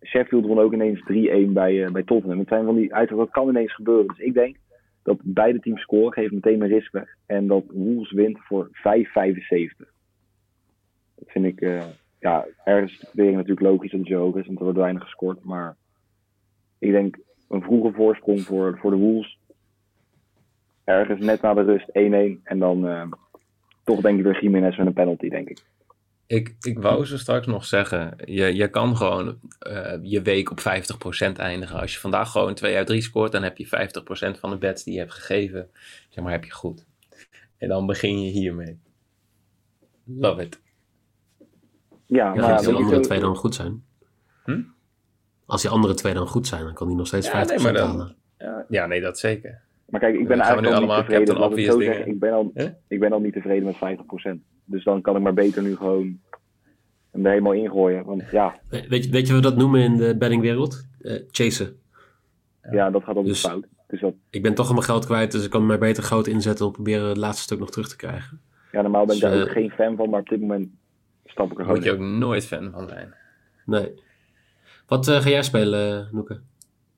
Sheffield 0.02 0.46
won 0.46 0.58
ook 0.58 0.72
ineens 0.72 1.00
3-1 1.00 1.52
bij, 1.52 1.84
eh, 1.84 1.92
bij 1.92 2.02
Tottenham. 2.02 2.38
Het 2.38 2.48
zijn 2.48 2.64
van 2.64 2.76
die 2.76 2.94
uiteraard, 2.94 3.26
dat 3.26 3.34
kan 3.42 3.48
ineens 3.48 3.74
gebeuren. 3.74 4.06
Dus 4.06 4.18
ik 4.18 4.34
denk 4.34 4.56
dat 5.02 5.18
beide 5.22 5.60
teams 5.60 5.80
scoren, 5.80 6.12
geeft 6.12 6.32
meteen 6.32 6.58
mijn 6.58 6.70
risk 6.70 6.92
weg. 6.92 7.16
En 7.26 7.46
dat 7.46 7.64
Wolves 7.72 8.12
wint 8.12 8.38
voor 8.40 8.68
5,75. 8.72 9.92
Vind 11.26 11.44
ik, 11.44 11.60
eh, 11.60 11.82
ja, 12.18 12.46
ergens 12.64 13.04
natuurlijk 13.12 13.60
logisch 13.60 13.90
dat 13.90 14.00
het 14.00 14.08
zo 14.08 14.32
is, 14.32 14.46
want 14.46 14.58
er 14.58 14.64
wordt 14.64 14.78
weinig 14.78 15.02
gescoord. 15.02 15.44
Maar 15.44 15.76
ik 16.78 16.90
denk 16.90 17.18
een 17.48 17.62
vroege 17.62 17.92
voorsprong 17.92 18.40
voor, 18.40 18.78
voor 18.78 18.90
de 18.90 18.96
Wolves. 18.96 19.38
Ergens 20.84 21.20
net 21.20 21.42
na 21.42 21.54
de 21.54 21.62
rust 21.62 21.88
1-1. 21.88 22.40
En 22.44 22.58
dan 22.58 22.88
eh, 22.88 23.06
toch 23.84 24.00
denk 24.00 24.18
ik 24.18 24.24
weer 24.24 24.42
Jiménez 24.42 24.76
met 24.76 24.86
een 24.86 24.92
penalty, 24.92 25.28
denk 25.28 25.48
ik. 25.48 25.64
Ik, 26.26 26.54
ik 26.60 26.78
wou 26.78 27.06
zo 27.06 27.16
straks 27.16 27.46
nog 27.46 27.64
zeggen, 27.64 28.16
je, 28.24 28.54
je 28.54 28.68
kan 28.68 28.96
gewoon 28.96 29.38
eh, 29.58 29.98
je 30.02 30.22
week 30.22 30.50
op 30.50 30.58
50% 30.60 30.62
eindigen. 31.36 31.80
Als 31.80 31.92
je 31.92 32.00
vandaag 32.00 32.30
gewoon 32.30 32.54
2 32.54 32.76
uit 32.76 32.86
3 32.86 33.00
scoort, 33.00 33.32
dan 33.32 33.42
heb 33.42 33.56
je 33.56 33.66
50% 33.66 34.38
van 34.40 34.50
de 34.50 34.58
bets 34.58 34.84
die 34.84 34.92
je 34.92 34.98
hebt 34.98 35.12
gegeven, 35.12 35.68
zeg 36.08 36.24
maar, 36.24 36.32
heb 36.32 36.44
je 36.44 36.52
goed. 36.52 36.86
En 37.58 37.68
dan 37.68 37.86
begin 37.86 38.22
je 38.22 38.30
hiermee. 38.30 38.78
Love 40.04 40.42
it. 40.42 40.60
Ja, 42.06 42.34
ja, 42.34 42.40
maar 42.40 42.52
als 42.52 42.66
die 42.66 42.74
andere 42.74 43.00
twee 43.00 43.20
dan 43.20 43.36
goed 43.36 43.54
zijn. 43.54 43.84
Hm? 44.44 44.60
Als 45.46 45.62
die 45.62 45.70
andere 45.70 45.94
twee 45.94 46.14
dan 46.14 46.26
goed 46.26 46.46
zijn, 46.46 46.64
dan 46.64 46.74
kan 46.74 46.86
die 46.88 46.96
nog 46.96 47.06
steeds 47.06 47.28
50% 47.28 47.32
Ja, 47.32 47.44
nee, 47.54 47.58
maar 47.64 47.72
dan- 47.72 47.88
halen. 47.88 48.16
Ja, 48.38 48.64
ja, 48.68 48.86
nee, 48.86 49.00
dat 49.00 49.18
zeker. 49.18 49.60
Maar 49.88 50.00
kijk, 50.00 50.14
ik 50.18 50.28
ben 50.28 50.38
eigenlijk 50.40 50.68
al 50.72 50.78
allemaal 50.78 50.96
niet 50.96 51.06
tevreden. 51.06 51.38
Laat 51.38 51.56
ik 51.56 51.64
zo 51.64 51.80
zeggen, 51.80 51.94
dingen. 51.98 52.14
ik 52.14 52.18
ben, 52.18 52.32
al, 52.32 52.52
ik 52.88 53.00
ben 53.00 53.12
al 53.12 53.20
niet 53.20 53.32
tevreden 53.32 53.64
met 53.64 53.76
50%. 53.76 54.40
Dus 54.64 54.84
dan 54.84 55.00
kan 55.00 55.16
ik 55.16 55.22
maar 55.22 55.34
beter 55.34 55.62
nu 55.62 55.76
gewoon 55.76 56.18
hem 57.10 57.24
er 57.24 57.30
helemaal 57.30 57.52
ingooien. 57.52 58.04
Want 58.04 58.22
ja, 58.30 58.60
We- 58.68 58.86
Weet 58.88 59.04
je, 59.04 59.10
weet 59.10 59.26
je 59.26 59.32
wat 59.32 59.42
we 59.42 59.48
dat 59.48 59.56
noemen 59.58 59.80
in 59.80 59.96
de 59.96 60.16
bettingwereld? 60.16 60.86
Eh 61.00 61.22
chasen. 61.30 61.76
ja. 62.70 62.90
dat 62.90 63.00
gaat 63.04 63.16
altijd 63.16 63.26
Dus- 63.34 63.40
fout. 63.46 63.66
Dus 63.88 64.00
dat, 64.00 64.14
Ik 64.30 64.42
ben 64.42 64.54
toch 64.54 64.66
al 64.66 64.72
mijn 64.72 64.84
geld 64.84 65.06
kwijt, 65.06 65.32
dus 65.32 65.44
ik 65.44 65.50
kan 65.50 65.66
maar 65.66 65.78
beter 65.78 66.02
groot 66.02 66.26
inzetten 66.26 66.66
om 66.66 66.72
proberen 66.72 67.08
het 67.08 67.16
laatste 67.16 67.42
stuk 67.42 67.58
nog 67.58 67.70
terug 67.70 67.88
te 67.88 67.96
krijgen. 67.96 68.40
ja, 68.72 68.82
normaal 68.82 69.06
ben 69.06 69.14
ik 69.14 69.20
Dus, 69.20 69.30
daar 69.30 69.38
eh, 69.40 69.44
ook 69.46 69.50
geen 69.52 69.70
fan 69.70 69.96
van, 69.96 70.10
maar 70.10 70.20
op 70.20 70.28
dit 70.28 70.40
moment 70.40 70.68
stap 71.34 71.52
ik 71.52 71.58
er 71.58 71.64
gewoon 71.64 71.76
moet 71.76 71.84
je 71.84 71.90
in. 71.92 71.96
ook 71.96 72.18
nooit 72.18 72.46
fan 72.46 72.70
van 72.70 72.88
zijn. 72.88 73.14
Nee. 73.66 74.02
Wat 74.86 75.08
eh, 75.08 75.20
ga 75.20 75.28
jij 75.28 75.42
spelen, 75.42 76.08
Noeke? 76.12 76.40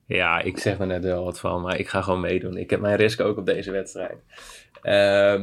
Ja, 0.05 0.41
ik 0.41 0.57
zeg 0.57 0.79
er 0.79 0.87
net 0.87 1.03
wel 1.03 1.23
wat 1.23 1.39
van, 1.39 1.61
maar 1.61 1.79
ik 1.79 1.87
ga 1.87 2.01
gewoon 2.01 2.19
meedoen. 2.19 2.57
Ik 2.57 2.69
heb 2.69 2.79
mijn 2.79 2.95
risk 2.95 3.19
ook 3.19 3.37
op 3.37 3.45
deze 3.45 3.71
wedstrijd. 3.71 4.17
Ehm, 4.81 5.41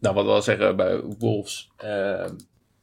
nou, 0.00 0.14
wat 0.14 0.24
we 0.24 0.30
wel 0.30 0.42
zeggen 0.42 0.76
bij 0.76 1.00
Wolves. 1.18 1.70
ehm, 1.76 2.34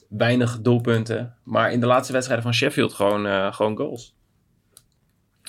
weinig 0.09 0.61
doelpunten. 0.61 1.35
Maar 1.43 1.71
in 1.71 1.79
de 1.79 1.85
laatste 1.85 2.13
wedstrijden 2.13 2.45
van 2.45 2.55
Sheffield 2.55 2.93
gewoon, 2.93 3.25
eh, 3.25 3.53
gewoon 3.53 3.77
goals. 3.77 4.15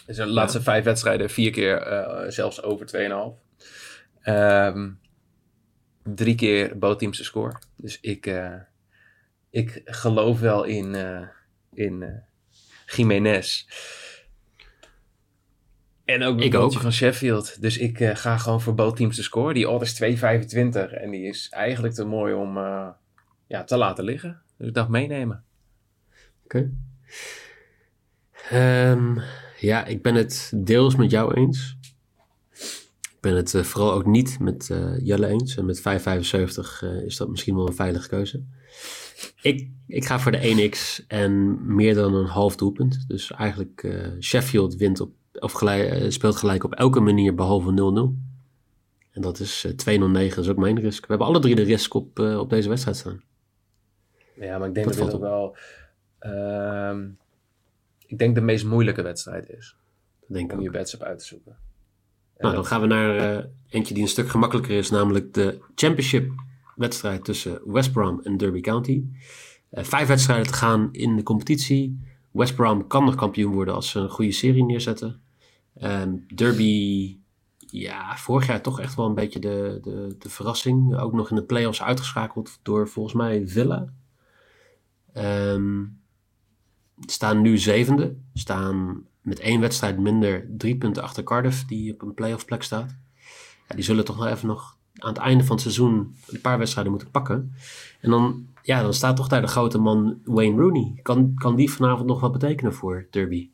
Dus 0.06 0.16
de 0.16 0.26
laatste 0.26 0.62
vijf 0.62 0.84
wedstrijden 0.84 1.30
vier 1.30 1.50
keer 1.50 1.76
eh, 1.76 2.30
zelfs 2.30 2.62
over 2.62 2.86
2,5. 2.86 3.38
Ehm 4.22 4.88
drie 6.02 6.34
keer 6.34 6.78
bootteams 6.78 7.16
te 7.16 7.24
score. 7.24 7.58
Dus 7.76 8.00
ik, 8.00 8.26
eh, 8.26 8.54
ik 9.50 9.80
geloof 9.84 10.40
wel 10.40 10.64
in, 10.64 10.94
eh 10.94 11.28
in 11.72 12.02
eh 12.02 12.96
Jiménez. 12.96 13.66
En 16.04 16.22
ook 16.22 16.40
een 16.40 16.56
ook. 16.56 16.72
van 16.72 16.92
Sheffield. 16.92 17.60
Dus 17.60 17.78
ik 17.78 18.00
eh, 18.00 18.16
ga 18.16 18.36
gewoon 18.36 18.60
voor 18.60 18.74
bootteams 18.74 19.16
te 19.16 19.22
scoren. 19.22 19.54
Die 19.54 19.68
odd 19.68 19.82
is 19.82 20.18
2,25. 20.18 20.92
En 20.92 21.10
die 21.10 21.22
is 21.22 21.48
eigenlijk 21.48 21.94
te 21.94 22.04
mooi 22.04 22.34
om 22.34 22.56
ja, 23.46 23.64
te 23.64 23.76
laten 23.76 24.04
liggen. 24.04 24.42
Dus 24.56 24.68
ik 24.68 24.74
dacht 24.74 24.88
meenemen. 24.88 25.44
Oké. 26.44 26.70
Ehm, 28.50 29.18
ja, 29.58 29.84
ik 29.84 30.02
ben 30.02 30.14
het 30.14 30.52
deels 30.54 30.96
met 30.96 31.10
jou 31.10 31.34
eens. 31.34 31.76
Ik 33.02 33.20
ben 33.20 33.34
het 33.34 33.54
vooral 33.56 33.92
ook 33.92 34.06
niet 34.06 34.38
met 34.38 34.70
Jelle 35.02 35.26
eens. 35.26 35.56
En 35.56 35.64
met 35.64 35.80
5,75 35.80 36.82
eh, 36.82 37.02
is 37.04 37.16
dat 37.16 37.28
misschien 37.28 37.54
wel 37.54 37.66
een 37.66 37.74
veilige 37.74 38.08
keuze. 38.08 38.44
Ik, 39.42 39.68
ik 39.86 40.04
ga 40.04 40.20
voor 40.20 40.32
de 40.32 40.70
1x 40.70 41.06
en 41.06 41.58
meer 41.74 41.94
dan 41.94 42.14
een 42.14 42.26
half 42.26 42.56
doelpunt. 42.56 43.04
Dus 43.08 43.30
eigenlijk 43.30 43.82
eh, 43.82 44.08
Sheffield 44.20 44.76
wint 44.76 45.00
op, 45.00 45.12
of 45.32 45.52
gelijk, 45.52 45.90
eh, 45.90 46.10
speelt 46.10 46.36
gelijk 46.36 46.64
op 46.64 46.74
elke 46.74 47.00
manier 47.00 47.34
behalve 47.34 47.72
0-0. 47.72 48.30
En 49.12 49.22
dat 49.22 49.38
is 49.40 49.64
eh 49.64 49.72
2-0-9, 49.72 50.34
dat 50.34 50.44
is 50.44 50.48
ook 50.48 50.56
mijn 50.56 50.80
risk. 50.80 51.00
We 51.00 51.06
hebben 51.08 51.26
alle 51.26 51.38
drie 51.38 51.54
de 51.54 51.62
risk 51.62 51.94
op, 51.94 52.18
eh, 52.18 52.38
op 52.38 52.50
deze 52.50 52.68
wedstrijd 52.68 52.96
staan. 52.96 53.22
Ja, 54.34 54.58
maar 54.58 54.68
ik 54.68 54.74
denk 54.74 54.86
Dat 54.86 54.96
dat, 54.96 55.04
dit 55.04 55.14
ook 55.14 55.20
wel... 55.20 55.56
ehm, 56.18 57.08
ik 58.06 58.18
denk 58.18 58.34
de 58.34 58.40
meest 58.40 58.64
moeilijke 58.64 59.02
wedstrijd 59.02 59.48
is. 59.48 59.76
Dat 60.20 60.36
denk 60.36 60.52
Om 60.52 60.60
je 60.60 60.70
bets 60.70 60.94
op 60.94 61.02
uit 61.02 61.18
te 61.18 61.24
zoeken. 61.24 61.52
En 61.52 62.46
Nou, 62.46 62.54
dan 62.54 62.64
gaan 62.64 62.80
we 62.80 62.86
naar 62.86 63.16
eh, 63.16 63.44
eentje 63.68 63.94
die 63.94 64.02
een 64.02 64.08
stuk 64.08 64.28
gemakkelijker 64.28 64.76
is, 64.76 64.90
namelijk 64.90 65.34
de 65.34 65.58
Championship 65.74 66.32
wedstrijd 66.80 67.24
tussen 67.24 67.60
West 67.64 67.92
Brom 67.92 68.20
en 68.22 68.36
Derby 68.36 68.60
County. 68.60 69.04
Eh, 69.70 69.84
vijf 69.84 70.08
wedstrijden 70.08 70.46
te 70.46 70.52
gaan 70.52 70.88
in 70.92 71.16
de 71.16 71.22
competitie. 71.22 72.00
West 72.30 72.54
Brom 72.54 72.86
kan 72.86 73.04
nog 73.04 73.14
kampioen 73.14 73.52
worden 73.52 73.74
als 73.74 73.90
ze 73.90 73.98
een 73.98 74.10
goede 74.10 74.32
serie 74.32 74.64
neerzetten. 74.64 75.20
Ehm, 75.74 76.16
Derby, 76.34 77.18
ja, 77.58 78.16
vorig 78.16 78.46
jaar 78.46 78.62
toch 78.62 78.80
echt 78.80 78.94
wel 78.94 79.06
een 79.06 79.14
beetje 79.14 79.38
de, 79.38 79.78
de, 79.82 80.16
de 80.18 80.28
verrassing. 80.30 80.96
Ook 80.98 81.12
nog 81.12 81.30
in 81.30 81.36
de 81.36 81.44
playoffs 81.44 81.82
uitgeschakeld 81.82 82.58
door 82.62 82.88
volgens 82.88 83.14
mij 83.14 83.48
Villa. 83.48 83.92
Ehm, 85.12 85.84
staan 87.06 87.40
nu 87.40 87.58
zevende. 87.58 88.16
Staan 88.34 89.06
met 89.22 89.40
één 89.40 89.60
wedstrijd 89.60 89.98
minder 89.98 90.46
drie 90.56 90.76
punten 90.76 91.02
achter 91.02 91.22
Cardiff, 91.22 91.64
die 91.64 91.92
op 91.92 92.02
een 92.02 92.14
playoff 92.14 92.44
plek 92.44 92.62
staat. 92.62 92.96
Ja, 93.68 93.74
die 93.74 93.84
zullen 93.84 94.04
toch 94.04 94.16
nog 94.16 94.26
even 94.26 94.46
nog 94.46 94.78
aan 94.94 95.12
het 95.12 95.18
einde 95.18 95.44
van 95.44 95.52
het 95.52 95.60
seizoen 95.60 96.16
een 96.26 96.40
paar 96.40 96.58
wedstrijden 96.58 96.92
moeten 96.92 97.10
pakken. 97.10 97.54
En 98.00 98.10
dan, 98.10 98.46
ja, 98.62 98.82
dan 98.82 98.94
staat 98.94 99.16
toch 99.16 99.28
daar 99.28 99.40
de 99.40 99.46
grote 99.46 99.78
man 99.78 100.20
Wayne 100.24 100.60
Rooney. 100.60 100.98
Kan, 101.02 101.34
kan 101.34 101.56
die 101.56 101.70
vanavond 101.70 102.06
nog 102.06 102.20
wat 102.20 102.32
betekenen 102.32 102.74
voor 102.74 103.06
Derby? 103.10 103.50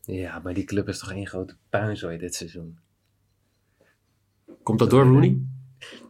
Ja, 0.00 0.38
maar 0.38 0.54
die 0.54 0.64
club 0.64 0.88
is 0.88 0.98
toch 0.98 1.12
één 1.12 1.26
grote 1.26 1.56
puinzooi 1.70 2.18
dit 2.18 2.34
seizoen. 2.34 2.78
Komt 4.62 4.78
dat 4.78 4.90
door 4.90 5.04
Rooney? 5.04 5.40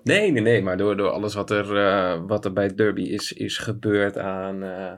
Nee, 0.05 0.31
nee, 0.31 0.43
nee, 0.43 0.63
maar 0.63 0.77
door, 0.77 0.97
door 0.97 1.11
alles 1.11 1.35
wat 1.35 1.51
er, 1.51 1.77
eh, 1.77 2.23
wat 2.27 2.45
er 2.45 2.53
bij 2.53 2.75
Derby 2.75 3.03
is, 3.03 3.33
is 3.33 3.59
gebeurd 3.59 4.19
aan... 4.19 4.63
eh, 4.63 4.93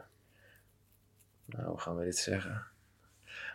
nou, 1.46 1.68
hoe 1.68 1.80
gaan 1.80 1.96
we 1.96 2.04
dit 2.04 2.16
zeggen? 2.16 2.66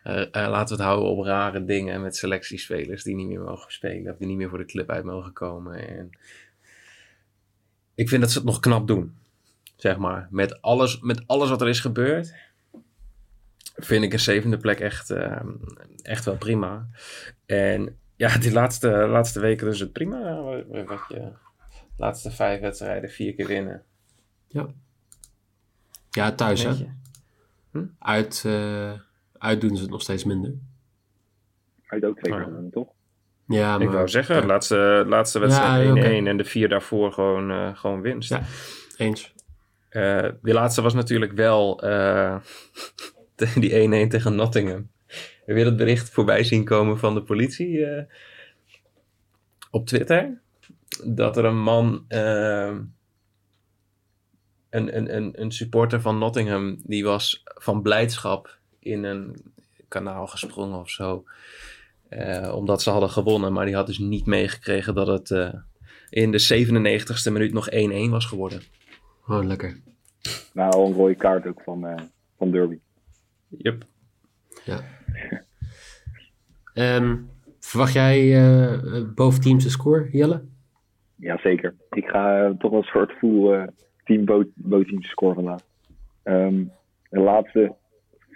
Eh, 0.03 0.21
eh, 0.21 0.29
laten 0.31 0.77
we 0.77 0.83
het 0.83 0.91
houden 0.91 1.09
op 1.09 1.25
rare 1.25 1.65
dingen 1.65 2.01
met 2.01 2.15
selectiespelers 2.15 3.03
die 3.03 3.15
niet 3.15 3.27
meer 3.27 3.41
mogen 3.41 3.71
spelen. 3.71 4.11
Of 4.11 4.17
die 4.17 4.27
niet 4.27 4.37
meer 4.37 4.49
voor 4.49 4.57
de 4.57 4.65
club 4.65 4.89
uit 4.89 5.03
mogen 5.03 5.33
komen. 5.33 5.87
En 5.87 6.09
ik 7.95 8.09
vind 8.09 8.21
dat 8.21 8.31
ze 8.31 8.37
het 8.37 8.47
nog 8.47 8.59
knap 8.59 8.87
doen. 8.87 9.17
Zeg 9.75 9.97
maar. 9.97 10.27
Met 10.31 10.61
alles, 10.61 10.99
met 10.99 11.27
alles 11.27 11.49
wat 11.49 11.61
er 11.61 11.67
is 11.67 11.79
gebeurd. 11.79 12.33
Vind 13.75 14.03
ik 14.03 14.13
een 14.13 14.19
zevende 14.19 14.57
plek 14.57 14.79
echt, 14.79 15.09
eh, 15.09 15.41
echt 16.01 16.25
wel 16.25 16.37
prima. 16.37 16.87
En 17.45 17.97
ja, 18.15 18.37
die 18.37 18.51
laatste, 18.51 18.89
laatste 18.89 19.39
weken 19.39 19.67
is 19.67 19.79
het 19.79 19.91
prima. 19.91 20.41
Wat 20.67 21.05
je, 21.07 21.31
laatste 21.97 22.31
vijf 22.31 22.61
wedstrijden, 22.61 23.09
vier 23.09 23.33
keer 23.33 23.47
winnen. 23.47 23.83
Ja, 26.09 26.31
thuis 26.31 26.63
hè? 26.63 26.69
Je? 26.69 27.87
Uit, 27.99 28.45
uit 29.39 29.61
doen 29.61 29.75
ze 29.75 29.81
het 29.81 29.91
nog 29.91 30.01
steeds 30.01 30.23
minder. 30.23 30.53
Uit 31.87 32.05
ook 32.05 32.19
twee 32.19 32.33
keer 32.33 32.43
gewonnen, 32.43 32.71
toch? 32.71 32.87
Ja, 33.47 33.77
maar, 33.77 33.87
Ik 33.87 33.93
wou 33.93 34.07
zeggen, 34.07 34.45
laatste, 34.45 35.03
laatste 35.07 35.39
wedstrijd 35.39 35.87
1-1 35.87 35.91
oké. 35.91 36.01
en 36.07 36.37
de 36.37 36.43
vier 36.43 36.69
daarvoor 36.69 37.11
gewoon, 37.11 37.51
eh, 37.51 37.75
gewoon 37.77 38.01
winst. 38.01 38.29
Ja. 38.29 38.41
Eens. 38.97 39.33
Eh, 39.89 40.29
die 40.41 40.53
laatste 40.53 40.81
was 40.81 40.93
natuurlijk 40.93 41.31
wel 41.31 41.81
eh, 41.81 42.35
die 43.55 44.05
1-1 44.05 44.09
tegen 44.09 44.35
Nottingham. 44.35 44.89
Heb 45.45 45.57
je 45.57 45.63
dat 45.63 45.77
bericht 45.77 46.09
voorbij 46.09 46.43
zien 46.43 46.63
komen 46.63 46.99
van 46.99 47.13
de 47.13 47.23
politie 47.23 47.85
eh, 47.85 48.03
op 49.71 49.85
Twitter? 49.85 50.41
Dat 51.03 51.37
er 51.37 51.45
een 51.45 51.61
man, 51.61 52.05
eh, 52.07 52.75
een, 54.69 54.97
een, 54.97 55.15
een, 55.15 55.41
een 55.41 55.51
supporter 55.51 56.01
van 56.01 56.17
Nottingham, 56.17 56.81
die 56.83 57.03
was 57.03 57.43
van 57.43 57.81
blijdschap 57.81 58.58
in 58.79 59.03
een 59.03 59.35
kanaal 59.87 60.27
gesprongen 60.27 60.79
of 60.79 60.89
zo. 60.89 61.23
eh, 62.09 62.55
omdat 62.55 62.81
ze 62.81 62.89
hadden 62.89 63.09
gewonnen, 63.09 63.53
maar 63.53 63.65
die 63.65 63.75
had 63.75 63.85
dus 63.87 63.97
niet 63.97 64.25
meegekregen 64.25 64.95
dat 64.95 65.07
het 65.07 65.31
eh, 65.31 65.53
in 66.09 66.31
de 66.31 66.39
97ste 66.39 67.31
minuut 67.31 67.53
nog 67.53 67.69
1-1 67.71 68.09
was 68.09 68.25
geworden. 68.25 68.61
Oh, 69.27 69.43
lekker. 69.43 69.77
Nou, 70.53 70.85
een 70.87 70.93
rode 70.93 71.15
kaart 71.15 71.47
ook 71.47 71.61
van, 71.61 71.87
eh, 71.87 72.03
van 72.37 72.51
Derby. 72.51 72.77
Yep. 73.47 73.83
Ehm, 76.73 77.17
verwacht 77.59 77.93
jij 77.93 78.39
boven 79.15 79.41
teams 79.41 79.63
de 79.63 79.69
score, 79.69 80.09
Jelle? 80.11 80.43
Jazeker. 81.15 81.75
Ik 81.89 82.05
ga 82.05 82.53
toch 82.59 82.71
wel 82.71 82.79
een 82.79 82.85
soort 82.85 83.11
full 83.11 83.53
eh, 83.53 83.67
team 84.03 84.25
boot, 84.25 84.47
bootteam 84.53 85.03
score 85.03 85.33
vandaag. 85.33 85.61
Ehm, 86.23 86.63
de 87.09 87.19
laatste 87.19 87.75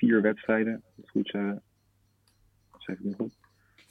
vier 0.03 0.21
wedstrijden, 0.21 0.83
het 0.95 1.09
goed. 1.09 1.33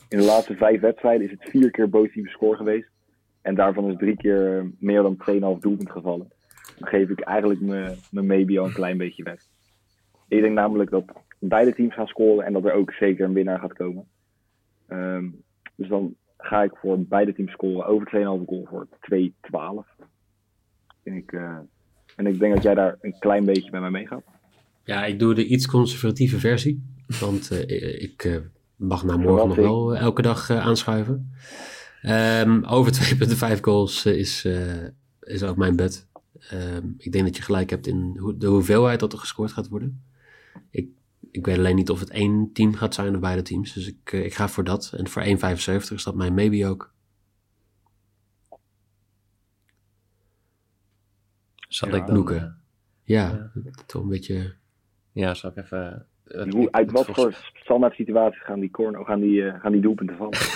In 0.08 0.18
de 0.18 0.24
laatste 0.24 0.54
vijf 0.54 0.80
wedstrijden 0.80 1.26
is 1.26 1.30
het 1.30 1.50
vier 1.50 1.70
keer 1.70 1.88
bootteam 1.88 2.26
score 2.26 2.56
geweest. 2.56 2.90
En 3.42 3.54
daarvan 3.54 3.90
is 3.90 3.96
drie 3.96 4.16
keer 4.16 4.58
eh, 4.58 4.64
meer 4.78 5.02
dan 5.02 5.16
2,5 5.30 5.36
doelpunt 5.60 5.90
gevallen. 5.90 6.32
Dan 6.78 6.88
geef 6.88 7.08
ik 7.08 7.20
eigenlijk 7.20 7.60
mijn 7.60 8.26
maybe 8.26 8.58
al 8.58 8.66
een 8.66 8.72
klein 8.72 8.96
beetje 8.96 9.22
weg. 9.22 9.40
Ik 10.28 10.40
denk 10.40 10.54
namelijk 10.54 10.90
dat 10.90 11.04
beide 11.38 11.74
teams 11.74 11.94
gaan 11.94 12.06
scoren 12.06 12.44
en 12.44 12.52
dat 12.52 12.64
er 12.64 12.72
ook 12.72 12.92
zeker 12.92 13.24
een 13.24 13.32
winnaar 13.32 13.58
gaat 13.58 13.72
komen. 13.72 14.06
Ehm, 14.88 15.28
dus 15.74 15.88
dan 15.88 16.14
ga 16.36 16.62
ik 16.62 16.76
voor 16.76 17.00
beide 17.00 17.34
teams 17.34 17.52
scoren 17.52 17.86
over 17.86 18.06
2,5 18.06 18.46
goal 18.46 18.66
voor 18.70 18.86
2-12. 19.00 19.86
En 21.02 21.14
ik, 21.14 21.32
eh, 21.32 21.58
en 22.16 22.26
ik 22.26 22.38
denk 22.38 22.54
dat 22.54 22.62
jij 22.62 22.74
daar 22.74 22.96
een 23.00 23.18
klein 23.18 23.44
beetje 23.44 23.70
bij 23.70 23.80
mij 23.80 23.90
meegaat. 23.90 24.24
Ja, 24.84 25.04
ik 25.04 25.18
doe 25.18 25.34
de 25.34 25.46
iets 25.46 25.66
conservatieve 25.66 26.38
versie. 26.38 26.82
Want 27.20 27.50
eh, 27.50 28.02
ik 28.02 28.24
eh, 28.24 28.36
mag 28.76 29.04
na 29.04 29.16
morgen 29.16 29.36
Wat 29.36 29.46
nog 29.46 29.56
wel 29.56 29.94
eh, 29.94 30.00
elke 30.00 30.22
dag 30.22 30.50
aanschuiven. 30.50 31.32
Ehm, 32.02 32.64
over 32.64 32.92
2,5 33.56 33.60
goals 33.60 34.06
is, 34.06 34.44
eh, 34.44 34.84
is 35.20 35.42
ook 35.42 35.56
mijn 35.56 35.76
bet. 35.76 36.06
Ehm, 36.50 36.86
ik 36.98 37.12
denk 37.12 37.24
dat 37.24 37.36
je 37.36 37.42
gelijk 37.42 37.70
hebt 37.70 37.86
in 37.86 38.16
hoe- 38.18 38.36
de 38.36 38.46
hoeveelheid 38.46 39.00
dat 39.00 39.12
er 39.12 39.18
gescoord 39.18 39.52
gaat 39.52 39.68
worden. 39.68 40.02
Ik, 40.70 40.88
ik 41.30 41.46
weet 41.46 41.58
alleen 41.58 41.76
niet 41.76 41.90
of 41.90 42.00
het 42.00 42.10
één 42.10 42.50
team 42.52 42.74
gaat 42.74 42.94
zijn 42.94 43.14
of 43.14 43.20
beide 43.20 43.42
teams. 43.42 43.72
Dus 43.72 43.86
ik, 43.86 44.12
ik 44.12 44.34
ga 44.34 44.48
voor 44.48 44.64
dat. 44.64 44.92
En 44.96 45.08
voor 45.08 45.22
1,75 45.22 45.92
is 45.94 46.02
dat 46.04 46.14
mijn 46.14 46.34
maybe 46.34 46.66
ook. 46.66 46.92
Zal 51.68 51.88
Ja, 51.88 51.96
ik. 51.96 52.06
Noeken. 52.06 52.56
Ja, 53.04 53.50
toch 53.86 54.02
een 54.02 54.08
beetje... 54.08 54.54
ja, 55.12 55.34
zal 55.34 55.50
ik 55.50 55.56
even... 55.64 56.06
eh, 56.26 56.38
het- 56.44 56.52
Hoe, 56.52 56.68
uit 56.70 56.86
het 56.86 56.96
wat 56.96 57.06
voor 57.16 57.32
standaard 57.54 57.94
situaties 57.94 58.42
gaan 58.42 58.60
die, 58.60 58.70
corner, 58.70 59.04
gaan 59.04 59.20
die, 59.20 59.44
eh, 59.46 59.60
gaan 59.60 59.72
die 59.72 59.80
doelpunten 59.80 60.16
vallen? 60.16 60.38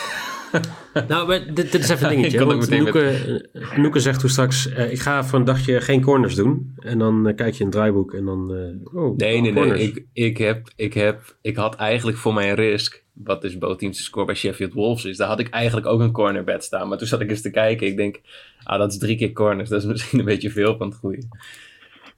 Nou, 1.09 1.27
maar 1.27 1.39
dit, 1.55 1.73
dit 1.73 1.75
is 1.75 1.89
even 1.89 2.05
een 2.09 2.15
dingetje. 2.15 2.31
Ik 2.31 2.37
kan 2.47 2.53
ook 2.55 2.65
want 2.65 2.85
met- 2.95 3.77
Noeke, 3.77 4.01
zegt 4.01 4.21
toen 4.21 4.29
straks, 4.31 4.69
eh, 4.73 4.91
ik 4.93 4.99
ga 4.99 5.25
voor 5.25 5.39
een 5.39 5.45
dagje 5.45 5.81
geen 5.81 6.03
corners 6.03 6.35
doen. 6.35 6.75
En 6.79 6.99
dan 6.99 7.33
kijk 7.37 7.53
je 7.55 7.59
in 7.59 7.67
het 7.67 7.75
draaiboek 7.75 8.15
en 8.15 8.25
dan... 8.25 8.55
eh, 8.55 8.97
oh, 9.03 9.17
Nee, 9.17 9.41
nee, 9.41 9.41
nee. 9.41 9.53
corners. 9.53 9.81
Ik, 9.83 10.05
ik, 10.13 10.39
heb, 10.39 10.69
ik, 10.77 10.95
heb, 10.95 11.37
ik 11.41 11.57
had 11.57 11.77
eigenlijk 11.77 12.19
voor 12.19 12.35
mijn 12.35 12.55
risk, 12.55 13.05
wat 13.13 13.43
dus 13.43 13.59
bootteams 13.59 14.05
score 14.05 14.27
bij 14.27 14.35
Sheffield 14.35 14.73
Wolves 14.73 15.05
is, 15.05 15.17
daar 15.17 15.29
had 15.29 15.41
ik 15.41 15.49
eigenlijk 15.49 15.87
ook 15.87 16.01
een 16.01 16.13
cornerbed 16.13 16.65
staan. 16.65 16.89
Maar 16.89 16.99
toen 16.99 17.07
zat 17.07 17.21
ik 17.21 17.31
eens 17.31 17.43
te 17.43 17.51
kijken. 17.51 17.87
Ik 17.87 17.97
denk, 17.97 18.21
ah, 18.63 18.79
dat 18.79 18.93
is 18.93 18.99
drie 18.99 19.17
keer 19.17 19.33
corners. 19.33 19.69
Dat 19.69 19.81
is 19.83 19.87
misschien 19.91 20.19
een 20.19 20.25
beetje 20.25 20.51
veel 20.51 20.77
van 20.77 20.89
het 20.89 20.97
goede. 20.99 21.23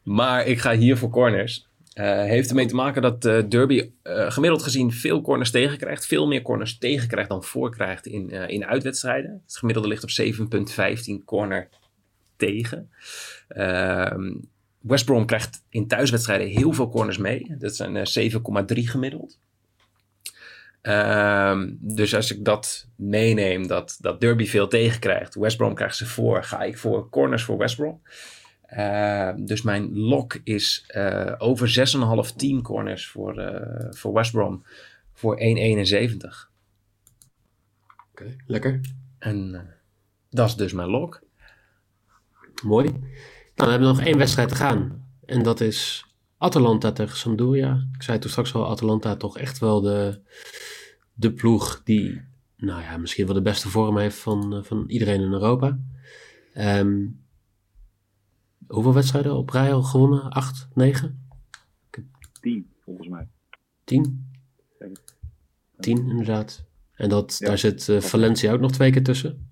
Maar 0.02 0.46
ik 0.46 0.58
ga 0.58 0.76
hier 0.76 0.96
voor 0.96 1.10
corners. 1.10 1.67
Eh, 1.98 2.24
heeft 2.24 2.48
ermee 2.48 2.66
te 2.66 2.74
maken 2.74 3.02
dat 3.02 3.22
Derby 3.22 3.90
eh, 4.02 4.30
gemiddeld 4.30 4.62
gezien 4.62 4.92
veel 4.92 5.20
corners 5.20 5.50
tegenkrijgt. 5.50 6.06
Veel 6.06 6.26
meer 6.26 6.42
corners 6.42 6.78
tegenkrijgt 6.78 7.28
dan 7.28 7.44
voorkrijgt 7.44 8.06
in, 8.06 8.30
eh, 8.30 8.48
in 8.48 8.66
uitwedstrijden. 8.66 9.42
Het 9.44 9.56
gemiddelde 9.56 9.88
ligt 9.88 10.02
op 10.02 10.10
7,15 10.10 11.24
corner 11.24 11.68
tegen. 12.36 12.90
Ehm 13.48 14.32
West 14.80 15.04
Brom 15.04 15.26
krijgt 15.26 15.62
in 15.68 15.86
thuiswedstrijden 15.86 16.46
heel 16.46 16.72
veel 16.72 16.88
corners 16.88 17.18
mee. 17.18 17.54
Dat 17.58 17.76
zijn 17.76 17.96
eh, 17.96 18.04
7,3 18.04 18.88
gemiddeld. 18.88 19.38
Ehm, 20.82 21.70
dus 21.78 22.14
als 22.14 22.32
ik 22.32 22.44
dat 22.44 22.88
meeneem, 22.96 23.66
dat, 23.66 23.96
dat 24.00 24.20
Derby 24.20 24.46
veel 24.46 24.68
tegenkrijgt, 24.68 25.34
West 25.34 25.56
Brom 25.56 25.74
krijgt 25.74 25.96
ze 25.96 26.06
voor, 26.06 26.44
ga 26.44 26.62
ik 26.62 26.78
voor 26.78 27.08
corners 27.08 27.42
voor 27.42 27.58
West 27.58 27.76
Brom. 27.76 28.02
Uh, 28.76 29.32
dus 29.36 29.62
mijn 29.62 29.98
lock 29.98 30.40
is 30.44 30.90
uh, 30.96 31.34
over 31.38 31.88
6,5 32.28 32.36
10 32.36 32.62
corners 32.62 33.06
voor, 33.06 33.38
uh, 33.38 33.90
voor 33.90 34.12
West 34.12 34.32
Brom 34.32 34.64
voor 35.12 35.38
1,71. 35.38 35.42
Oké, 35.42 36.36
okay, 38.10 38.36
lekker. 38.46 38.80
En 39.18 39.66
dat 40.30 40.48
is 40.48 40.56
dus 40.56 40.72
mijn 40.72 40.88
lock. 40.88 41.22
Mooi. 42.62 42.90
Nou, 42.90 43.00
we 43.54 43.70
hebben 43.70 43.88
nog 43.88 44.00
één 44.00 44.18
wedstrijd 44.18 44.48
te 44.48 44.54
gaan. 44.54 45.06
En 45.24 45.42
dat 45.42 45.60
is 45.60 46.06
Atalanta 46.38 46.92
tegen 46.92 47.16
Sampdoria. 47.16 47.88
Ik 47.94 48.02
zei 48.02 48.18
toen 48.18 48.30
straks 48.30 48.54
al, 48.54 48.70
Atalanta 48.70 49.16
toch 49.16 49.38
echt 49.38 49.58
wel 49.58 49.80
de, 49.80 50.20
de 51.14 51.32
ploeg 51.32 51.82
die, 51.84 52.22
nou 52.56 52.82
ja, 52.82 52.96
misschien 52.96 53.26
wel 53.26 53.34
de 53.34 53.42
beste 53.42 53.68
vorm 53.68 53.98
heeft 53.98 54.16
van, 54.16 54.64
van 54.64 54.84
iedereen 54.88 55.20
in 55.20 55.32
Europa. 55.32 55.78
Um, 56.54 57.26
hoeveel 58.68 58.94
wedstrijden 58.94 59.36
op 59.36 59.50
rij 59.50 59.72
al 59.72 59.82
gewonnen? 59.82 60.30
Acht, 60.30 60.68
negen? 60.74 61.26
Tien, 62.40 62.70
volgens 62.84 63.08
mij. 63.08 63.28
Tien? 63.84 64.30
Tien, 65.78 66.08
inderdaad. 66.08 66.64
En 66.94 67.08
dat, 67.08 67.36
ja. 67.38 67.46
daar 67.46 67.58
zit 67.58 67.88
uh, 67.88 68.00
Valencia 68.00 68.52
ook 68.52 68.60
nog 68.60 68.72
twee 68.72 68.90
keer 68.90 69.02
tussen. 69.02 69.50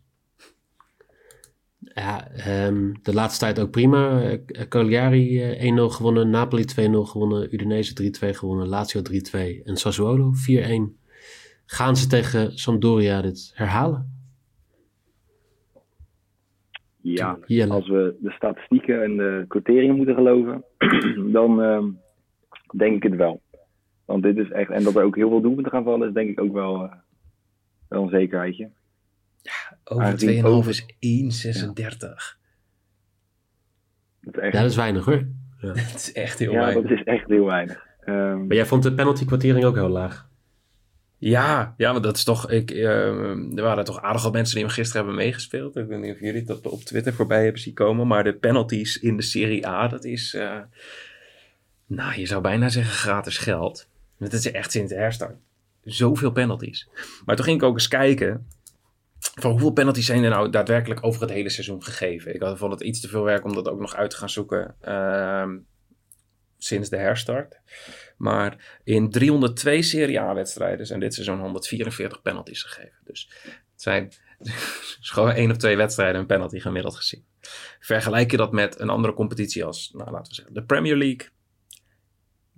Ja, 1.79 2.31
um, 2.67 3.03
de 3.03 3.15
laatste 3.15 3.39
tijd 3.39 3.59
ook 3.59 3.71
prima. 3.71 4.31
Uh, 4.33 4.39
Cagliari 4.69 5.59
uh, 5.69 5.91
1-0 5.91 5.93
gewonnen, 5.93 6.31
Napoli 6.31 6.65
2-0 6.65 6.75
gewonnen, 6.75 7.55
Udinese 7.55 8.13
3-2 8.25 8.29
gewonnen, 8.31 8.69
Lazio 8.69 9.03
3-2 9.13 9.63
en 9.65 9.77
Sassuolo 9.77 10.33
4-1. 10.51 11.05
Gaan 11.67 11.97
ze 11.97 12.07
tegen 12.07 12.59
Sampdoria 12.59 13.21
dit 13.23 13.51
herhalen? 13.55 14.16
Ja, 17.15 17.39
Jelle. 17.47 17.73
als 17.73 17.89
we 17.89 18.17
de 18.21 18.31
statistieken 18.31 19.03
en 19.03 19.17
de 19.17 19.45
quoteringen 19.49 19.97
moeten 19.97 20.15
geloven, 20.15 20.65
dan 21.39 21.63
uh, 21.63 21.85
denk 22.77 22.97
ik 22.97 23.03
het 23.03 23.17
wel. 23.17 23.43
Want 24.05 24.23
dit 24.23 24.37
is 24.37 24.51
echt, 24.51 24.71
en 24.71 24.83
dat 24.83 24.97
er 24.97 25.05
ook 25.05 25.17
heel 25.17 25.29
veel 25.29 25.41
doelpunten 25.41 25.73
gaan 25.73 25.85
vallen, 25.85 26.09
is 26.09 26.15
denk 26.15 26.31
ik 26.31 26.41
ook 26.41 26.53
wel, 26.53 26.85
uh, 26.85 26.93
wel 27.89 28.03
een 28.03 28.09
zekerheidje. 28.09 28.71
Ja, 29.43 29.77
over 29.85 30.65
2,5 30.65 30.69
is 30.69 30.83
1,36. 30.83 30.87
Ja. 30.99 32.15
Dat 34.21 34.35
is, 34.35 34.41
echt... 34.41 34.53
ja, 34.53 34.61
dat 34.61 34.71
is 34.71 34.77
weinig 34.77 35.05
hoor. 35.05 35.27
Ja. 35.61 35.69
dat 35.93 35.95
is 35.95 36.13
echt 36.13 36.39
heel 36.39 36.53
ja, 36.53 36.59
weinig. 36.59 36.83
dat 36.83 36.99
is 36.99 37.05
echt 37.05 37.29
heel 37.29 37.45
weinig. 37.45 37.87
Um, 38.05 38.47
maar 38.47 38.57
jij 38.57 38.67
vond 38.67 38.83
de 38.83 38.95
penalty 38.95 39.25
kwartering 39.25 39.65
ook 39.65 39.75
heel 39.75 39.89
laag? 39.89 40.29
Ja, 41.26 41.75
ja, 41.76 41.92
maar 41.92 42.00
dat 42.00 42.16
is 42.16 42.25
toch. 42.25 42.50
Ik, 42.50 42.71
uh, 42.71 43.56
er 43.56 43.62
waren 43.62 43.85
toch 43.85 44.02
aardig 44.02 44.23
wat 44.23 44.33
mensen 44.33 44.54
die 44.54 44.64
hem 44.64 44.73
gisteren 44.73 45.04
hebben 45.04 45.25
meegespeeld. 45.25 45.76
Ik 45.76 45.87
weet 45.87 46.00
niet 46.00 46.14
of 46.14 46.21
jullie 46.21 46.45
dat 46.45 46.66
op 46.66 46.83
Twitter 46.83 47.14
voorbij 47.14 47.42
hebben 47.42 47.61
zien 47.61 47.75
komen. 47.75 48.06
Maar 48.06 48.25
de 48.25 48.35
penalties 48.35 48.99
in 48.99 49.16
de 49.16 49.23
Serie 49.23 49.66
A, 49.66 49.88
dat 49.88 50.04
is. 50.04 50.35
Uh, 50.35 50.59
nou, 51.87 52.21
je 52.21 52.26
zou 52.26 52.40
bijna 52.40 52.68
zeggen 52.68 52.92
gratis 52.92 53.38
geld. 53.38 53.88
Dat 54.18 54.33
is 54.33 54.50
echt 54.50 54.71
sinds 54.71 54.92
de 54.92 54.99
herstart. 54.99 55.37
Zoveel 55.83 56.33
penalties. 56.33 56.88
Maar 57.25 57.37
toen 57.37 57.45
ging 57.45 57.61
ik 57.61 57.66
ook 57.66 57.75
eens 57.75 57.88
kijken. 57.88 58.47
Van 59.18 59.50
hoeveel 59.50 59.73
penalties 59.73 60.06
zijn 60.06 60.25
er 60.25 60.30
nou 60.30 60.50
daadwerkelijk 60.50 61.04
over 61.04 61.21
het 61.21 61.30
hele 61.30 61.50
seizoen 61.50 61.83
gegeven? 61.83 62.35
Ik 62.35 62.56
vond 62.56 62.73
het 62.73 62.83
iets 62.83 63.00
te 63.00 63.09
veel 63.09 63.23
werk 63.23 63.45
om 63.45 63.54
dat 63.54 63.68
ook 63.68 63.80
nog 63.80 63.95
uit 63.95 64.11
te 64.11 64.16
gaan 64.16 64.30
zoeken. 64.30 64.75
Uh, 64.88 65.47
sinds 66.59 66.88
de 66.88 66.97
herstart. 66.97 67.61
Maar 68.17 68.81
in 68.85 69.11
302 69.11 69.83
Serie 69.83 70.21
A-wedstrijden 70.21 70.87
zijn 70.87 71.01
dit 71.01 71.15
seizoen 71.15 71.41
144 71.41 72.23
penalties 72.23 72.63
gegeven. 72.63 72.99
Dus 73.05 73.31
het 73.43 73.83
zijn 73.83 74.13
gewoon 75.01 75.31
één 75.31 75.51
of 75.51 75.57
twee 75.57 75.77
wedstrijden 75.77 76.21
een 76.21 76.27
penalty 76.27 76.59
gemiddeld 76.59 76.97
gezien. 76.97 77.25
Vergelijk 77.81 78.31
je 78.31 78.37
dat 78.37 78.53
met 78.53 78.81
een 78.81 78.89
andere 78.89 79.15
competitie 79.15 79.65
als, 79.65 79.91
nou, 79.93 80.11
laten 80.11 80.29
we 80.29 80.35
zeggen, 80.35 80.55
de 80.55 80.65
Premier 80.65 80.97
League. 80.97 81.29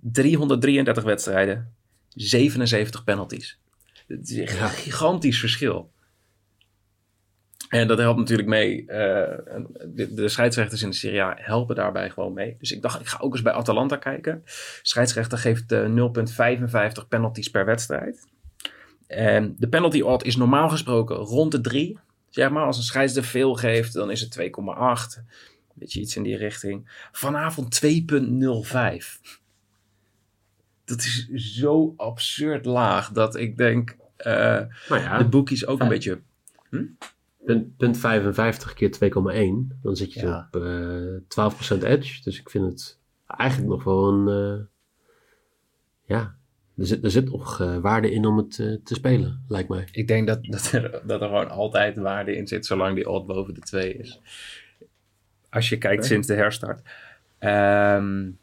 333 0.01 1.03
wedstrijden, 1.03 1.75
77 2.09 3.03
penalties. 3.03 3.59
Het 4.07 4.29
is 4.29 4.37
een 4.37 4.69
gigantisch 4.69 5.39
verschil. 5.39 5.91
En 7.69 7.87
dat 7.87 7.97
helpt 7.97 8.19
natuurlijk 8.19 8.47
mee. 8.47 8.81
Uh, 8.81 8.87
de, 8.87 10.13
de, 10.13 10.29
scheidsrechters 10.29 10.81
in 10.81 10.89
de 10.89 10.95
Serie 10.95 11.21
A 11.21 11.35
helpen 11.37 11.75
daarbij 11.75 12.09
gewoon 12.09 12.33
mee. 12.33 12.55
Dus 12.59 12.71
ik 12.71 12.81
dacht, 12.81 12.99
ik 12.99 13.07
ga 13.07 13.17
ook 13.21 13.33
eens 13.33 13.41
bij 13.41 13.53
Atalanta 13.53 13.95
kijken. 13.95 14.43
scheidsrechter 14.81 15.37
geeft 15.37 15.71
uh, 15.71 16.09
0,55 17.01 17.07
penalties 17.07 17.49
per 17.49 17.65
wedstrijd. 17.65 18.27
En 19.07 19.55
de 19.57 19.67
penalty 19.67 20.01
odd 20.01 20.25
is 20.25 20.35
normaal 20.35 20.69
gesproken 20.69 21.15
rond 21.15 21.51
de 21.51 21.61
3. 21.61 21.97
Zeg 22.29 22.49
maar, 22.49 22.65
als 22.65 22.77
een 22.77 22.83
scheidsrechter 22.83 23.31
veel 23.31 23.55
geeft, 23.55 23.93
dan 23.93 24.11
is 24.11 24.21
het 24.21 24.39
2,8. 24.39 25.23
Beetje 25.73 25.99
iets 25.99 26.15
in 26.15 26.23
die 26.23 26.37
richting. 26.37 27.07
Vanavond 27.11 27.81
2,05. 27.85 27.89
Dat 30.85 30.99
is 30.99 31.27
zo 31.27 31.93
absurd 31.97 32.65
laag 32.65 33.11
dat 33.11 33.35
ik 33.35 33.57
denk, 33.57 33.95
uh, 34.17 34.61
ja, 34.87 35.17
de 35.17 35.27
boekies 35.29 35.65
ook 35.65 35.79
een 35.79 35.87
beetje... 35.87 36.19
Hm? 36.69 36.83
Punt, 37.45 37.77
punt 37.77 37.97
55 37.97 38.73
keer 38.73 38.91
2,1. 38.91 39.77
Dan 39.81 39.95
zit 39.95 40.13
je 40.13 40.25
ja. 40.25 40.49
op 40.51 40.61
uh, 40.61 41.81
12% 41.81 41.83
edge. 41.83 42.23
Dus 42.23 42.39
ik 42.39 42.49
vind 42.49 42.65
het 42.65 42.99
eigenlijk 43.27 43.69
nog 43.69 43.83
wel 43.83 44.07
een. 44.07 44.57
Uh, 44.57 44.65
ja, 46.05 46.35
er 46.77 46.85
zit, 46.85 47.03
er 47.03 47.11
zit 47.11 47.29
nog 47.29 47.61
uh, 47.61 47.77
waarde 47.77 48.11
in 48.11 48.25
om 48.25 48.37
het 48.37 48.51
te 48.83 48.93
spelen, 48.93 49.43
lijkt 49.47 49.69
mij. 49.69 49.87
Ik 49.91 50.07
denk 50.07 50.27
dat, 50.27 50.45
dat, 50.51 50.71
er, 50.71 51.01
dat 51.05 51.21
er 51.21 51.27
gewoon 51.27 51.49
altijd 51.49 51.97
waarde 51.97 52.35
in 52.35 52.47
zit, 52.47 52.65
zolang 52.65 52.95
die 52.95 53.09
odd 53.09 53.27
boven 53.27 53.53
de 53.53 53.59
2 53.59 53.93
is. 53.93 54.21
Als 55.49 55.69
je 55.69 55.77
kijkt 55.77 56.05
sinds 56.05 56.27
de 56.27 56.33
herstart. 56.33 56.81
Um, 57.39 58.37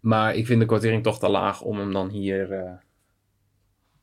maar 0.00 0.34
ik 0.34 0.46
vind 0.46 0.60
de 0.60 0.66
kwartering 0.66 1.02
toch 1.02 1.18
te 1.18 1.28
laag 1.28 1.62
om 1.62 1.78
hem 1.78 1.92
dan 1.92 2.08
hier 2.08 2.78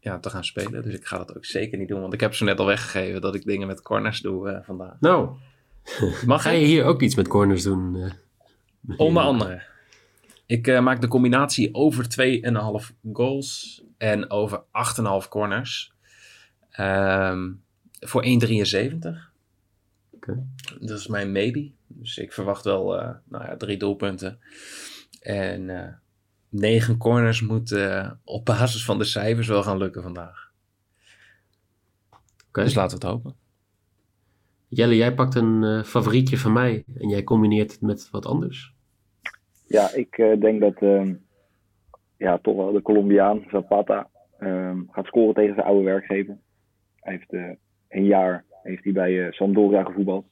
ja, 0.03 0.19
te 0.19 0.29
gaan 0.29 0.43
spelen. 0.43 0.83
Dus 0.83 0.93
ik 0.93 1.05
ga 1.05 1.17
dat 1.17 1.35
ook 1.35 1.45
zeker 1.45 1.77
niet 1.77 1.87
doen. 1.87 2.01
Want 2.01 2.13
ik 2.13 2.19
heb 2.19 2.33
ze 2.33 2.43
net 2.43 2.59
al 2.59 2.65
weggegeven 2.65 3.21
dat 3.21 3.35
ik 3.35 3.45
dingen 3.45 3.67
met 3.67 3.81
corners 3.81 4.21
doe 4.21 4.49
uh, 4.49 4.57
vandaag. 4.61 4.99
Nou, 4.99 5.29
Mag 6.25 6.41
ga 6.41 6.49
je 6.49 6.65
hier 6.65 6.83
ook 6.83 7.01
iets 7.01 7.15
met 7.15 7.27
corners 7.27 7.63
doen? 7.63 7.95
Uh, 7.95 8.99
Onder 8.99 9.23
andere. 9.23 9.63
Ik 10.45 10.67
uh, 10.67 10.81
maak 10.81 11.01
de 11.01 11.07
combinatie 11.07 11.73
over 11.73 12.05
2,5 12.83 12.95
goals 13.13 13.83
en 13.97 14.29
over 14.29 14.63
8,5 15.23 15.29
corners. 15.29 15.93
Um, 16.79 17.63
voor 17.99 18.25
1,73. 18.25 18.29
Okay. 20.11 20.43
Dat 20.79 20.99
is 20.99 21.07
mijn 21.07 21.31
maybe. 21.31 21.71
Dus 21.87 22.17
ik 22.17 22.33
verwacht 22.33 22.63
wel 22.63 22.85
nou 23.25 23.45
ja, 23.45 23.57
drie 23.57 23.77
doelpunten. 23.77 24.39
En 25.21 26.01
negen 26.53 26.97
corners 26.97 27.41
moeten 27.41 28.19
op 28.23 28.45
basis 28.45 28.85
van 28.85 28.97
de 28.97 29.03
cijfers 29.03 29.47
wel 29.47 29.63
gaan 29.63 29.77
lukken 29.77 30.01
vandaag. 30.03 30.51
Okay. 32.47 32.63
Dus 32.63 32.75
laten 32.75 32.99
we 32.99 33.05
het 33.05 33.13
hopen. 33.13 33.35
Jelle, 34.67 34.95
jij 34.95 35.13
pakt 35.13 35.35
een 35.35 35.63
uh, 35.63 35.83
favorietje 35.83 36.37
van 36.37 36.53
mij 36.53 36.83
en 36.97 37.09
jij 37.09 37.23
combineert 37.23 37.71
het 37.71 37.81
met 37.81 38.09
wat 38.11 38.25
anders. 38.25 38.73
Ja, 39.67 39.93
ik 39.93 40.17
uh, 40.17 40.39
denk 40.39 40.59
dat 40.59 40.81
uh, 40.81 41.13
ja, 42.17 42.37
toch 42.37 42.55
wel 42.55 42.71
de 42.71 42.81
Colombiaan 42.81 43.43
Zapata 43.51 44.09
ehm, 44.39 44.81
gaat 44.89 45.05
scoren 45.05 45.33
tegen 45.33 45.55
zijn 45.55 45.67
oude 45.67 45.83
werkgever. 45.83 46.37
Hij 46.95 47.13
heeft 47.13 47.33
eh, 47.33 47.49
een 47.89 48.05
jaar 48.05 48.45
heeft 48.63 48.83
hij 48.83 48.93
bij 48.93 49.31
Sampdoria 49.31 49.83
gevoetbald. 49.83 50.25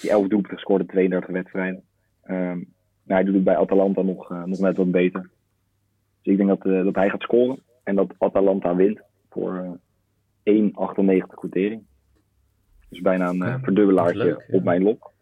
Die 0.00 0.10
11 0.10 0.20
doelpunten 0.20 0.58
gescoord 0.58 0.80
in 0.80 0.86
32 0.86 1.30
wedstrijden. 1.30 1.82
Um, 2.24 2.73
nou, 3.04 3.20
hij 3.20 3.24
doet 3.24 3.34
het 3.34 3.44
bij 3.44 3.56
Atalanta 3.56 4.02
nog, 4.02 4.30
uh, 4.30 4.44
nog 4.44 4.58
net 4.58 4.76
wat 4.76 4.90
beter. 4.90 5.30
Dus 6.22 6.32
ik 6.32 6.36
denk 6.36 6.48
dat, 6.48 6.64
uh, 6.64 6.84
dat 6.84 6.94
hij 6.94 7.10
gaat 7.10 7.22
scoren 7.22 7.62
en 7.82 7.94
dat 7.94 8.14
Atalanta 8.18 8.76
wint 8.76 9.00
voor 9.30 9.78
uh, 10.44 10.70
1,98 11.22 11.26
quotering. 11.34 11.82
Dus 12.88 13.00
bijna 13.00 13.28
een 13.28 13.36
ja, 13.36 13.60
verdubbelaartje 13.60 14.18
leuk, 14.18 14.44
ja. 14.48 14.56
op 14.56 14.64
mijn 14.64 14.82
lok. 14.82 15.12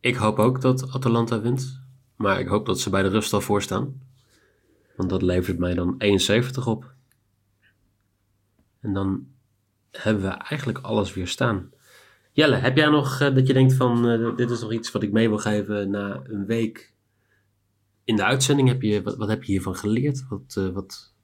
Ik 0.00 0.14
hoop 0.14 0.38
ook 0.38 0.60
dat 0.60 0.92
Atalanta 0.92 1.40
wint. 1.40 1.82
Maar 2.16 2.40
ik 2.40 2.46
hoop 2.46 2.66
dat 2.66 2.80
ze 2.80 2.90
bij 2.90 3.02
de 3.02 3.08
rust 3.08 3.32
al 3.32 3.40
voor 3.40 3.62
staan. 3.62 4.00
Want 4.96 5.10
dat 5.10 5.22
levert 5.22 5.58
mij 5.58 5.74
dan 5.74 5.94
71 5.98 6.66
op. 6.66 6.92
En 8.80 8.92
dan 8.92 9.26
hebben 9.90 10.22
we 10.22 10.28
eigenlijk 10.28 10.78
alles 10.78 11.14
weer 11.14 11.26
staan. 11.26 11.70
Jelle, 12.40 12.56
heb 12.56 12.76
jij 12.76 12.88
nog 12.88 13.20
uh, 13.20 13.34
dat 13.34 13.46
je 13.46 13.52
denkt 13.52 13.74
van 13.74 14.10
uh, 14.10 14.36
dit 14.36 14.50
is 14.50 14.62
nog 14.62 14.72
iets 14.72 14.92
wat 14.92 15.02
ik 15.02 15.12
mee 15.12 15.28
wil 15.28 15.38
geven 15.38 15.90
na 15.90 16.20
een 16.24 16.46
week 16.46 16.94
in 18.04 18.16
de 18.16 18.24
uitzending? 18.24 18.68
Heb 18.68 18.82
je, 18.82 19.02
wat, 19.02 19.16
wat 19.16 19.28
heb 19.28 19.42
je 19.42 19.52
hiervan 19.52 19.74
geleerd? 19.74 20.28
Wat, 20.28 20.56
uh, 20.58 20.68
wat... 20.68 21.14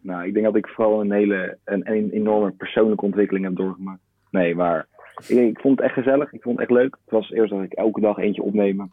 Nou, 0.00 0.26
ik 0.26 0.32
denk 0.32 0.44
dat 0.44 0.56
ik 0.56 0.68
vooral 0.68 1.00
een 1.00 1.12
hele 1.12 1.58
een, 1.64 1.90
een 1.90 2.10
enorme 2.10 2.50
persoonlijke 2.50 3.04
ontwikkeling 3.04 3.44
heb 3.44 3.56
doorgemaakt. 3.56 4.00
Nee, 4.30 4.54
maar 4.54 4.88
ik, 5.26 5.38
ik, 5.38 5.60
vond 5.60 5.78
het 5.78 5.86
echt 5.86 5.94
gezellig. 5.94 6.32
Ik 6.32 6.42
vond 6.42 6.58
het 6.58 6.68
echt 6.68 6.78
leuk. 6.78 6.96
Het 7.04 7.10
was 7.10 7.30
eerst 7.30 7.52
dat 7.52 7.62
ik 7.62 7.72
elke 7.72 8.00
dag 8.00 8.16
eentje 8.16 8.42
opnemen. 8.42 8.92